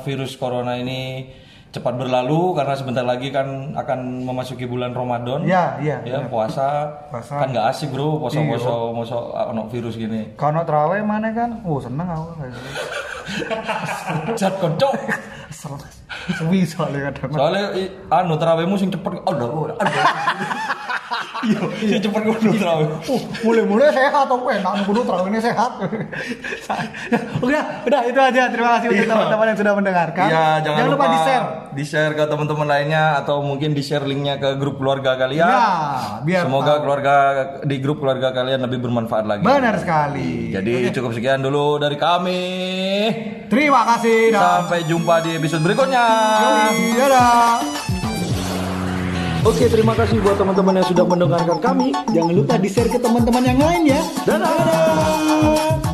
virus 0.00 0.38
corona 0.38 0.78
ini 0.78 1.26
cepat 1.70 1.94
berlalu 1.94 2.52
karena 2.52 2.74
sebentar 2.74 3.02
lagi 3.02 3.30
kan 3.30 3.46
akan 3.72 4.22
memasuki 4.22 4.64
bulan 4.64 4.90
Ramadan. 4.90 5.42
ya 5.44 5.78
iya 5.78 6.02
Ya, 6.02 6.18
benar. 6.18 6.26
puasa. 6.26 6.66
Puasa. 7.08 7.38
Kan 7.38 7.50
nggak 7.50 7.66
asik, 7.70 7.90
Bro, 7.90 8.18
poso-poso 8.18 8.90
moso 8.90 9.18
ono 9.30 9.66
virus 9.66 9.94
gini. 9.94 10.34
kalau 10.34 10.62
terawih 10.62 11.00
mana 11.00 11.30
kan 11.30 11.62
oh 11.62 11.78
seneng 11.78 12.04
aku 12.04 12.26
Jat 14.34 14.54
kocok. 14.58 14.94
sewi 16.30 16.62
soalnya 16.62 17.10
kadang 17.10 17.30
Soalnya 17.32 17.64
anu 18.08 18.34
terawihmu 18.34 18.74
sing 18.74 18.90
cepet. 18.90 19.12
Aduh, 19.24 19.70
aduh. 19.70 19.78
Iya, 21.40 21.60
sing 21.80 22.00
cepet 22.00 22.20
kudu 22.22 22.52
terawih. 22.52 22.88
Uh, 23.04 23.20
mulai-mulai 23.42 23.88
sehat 23.90 24.26
dong, 24.26 24.44
enak 24.44 24.84
kudu 24.84 25.00
terawihnya 25.02 25.40
sehat. 25.40 25.70
udah, 27.46 27.62
udah 27.82 28.00
itu 28.04 28.20
aja. 28.20 28.42
Terima 28.46 28.76
kasih 28.76 28.86
untuk 28.88 29.00
Iya. 29.00 29.10
teman-teman 29.10 29.46
yang 29.46 29.58
sudah 29.58 29.72
mendengarkan. 29.72 30.26
Iya, 30.26 30.44
jangan, 30.60 30.82
lupa, 30.86 31.06
di 31.06 31.18
share. 31.18 31.46
di 31.70 31.84
share 31.84 32.12
ke 32.12 32.24
teman-teman 32.26 32.66
lainnya 32.66 33.04
atau 33.16 33.40
mungkin 33.40 33.70
di 33.70 33.80
share 33.80 34.02
linknya 34.02 34.36
ke 34.36 34.54
grup 34.54 34.76
keluarga 34.76 35.16
kalian. 35.16 35.40
Ya, 35.40 35.64
biar 36.20 36.44
Semoga 36.44 36.72
tahu. 36.74 36.82
keluarga 36.82 37.14
di 37.62 37.76
grup 37.78 37.98
keluarga 37.98 38.28
kalian 38.30 38.60
lebih 38.60 38.78
bermanfaat 38.80 39.24
lagi. 39.24 39.42
Benar 39.42 39.74
sekali. 39.76 40.50
Jadi 40.50 40.90
cukup 40.90 41.12
sekian 41.12 41.40
dulu 41.40 41.78
dari 41.78 41.96
kami. 41.96 42.42
Terima 43.46 43.86
kasih. 43.88 44.30
dan- 44.30 44.42
Sampai 44.60 44.84
jumpa 44.84 45.22
di 45.22 45.34
episode 45.34 45.62
berikutnya. 45.62 46.04
Dadah. 46.92 47.99
Oke, 49.40 49.72
terima 49.72 49.96
kasih 49.96 50.20
buat 50.20 50.36
teman-teman 50.36 50.84
yang 50.84 50.88
sudah 50.92 51.04
mendengarkan 51.08 51.58
kami. 51.64 51.96
Jangan 52.12 52.34
lupa 52.36 52.60
di 52.60 52.68
share 52.68 52.92
ke 52.92 53.00
teman-teman 53.00 53.40
yang 53.40 53.56
lain 53.56 53.82
ya. 53.88 54.00
Dadah. 54.28 55.89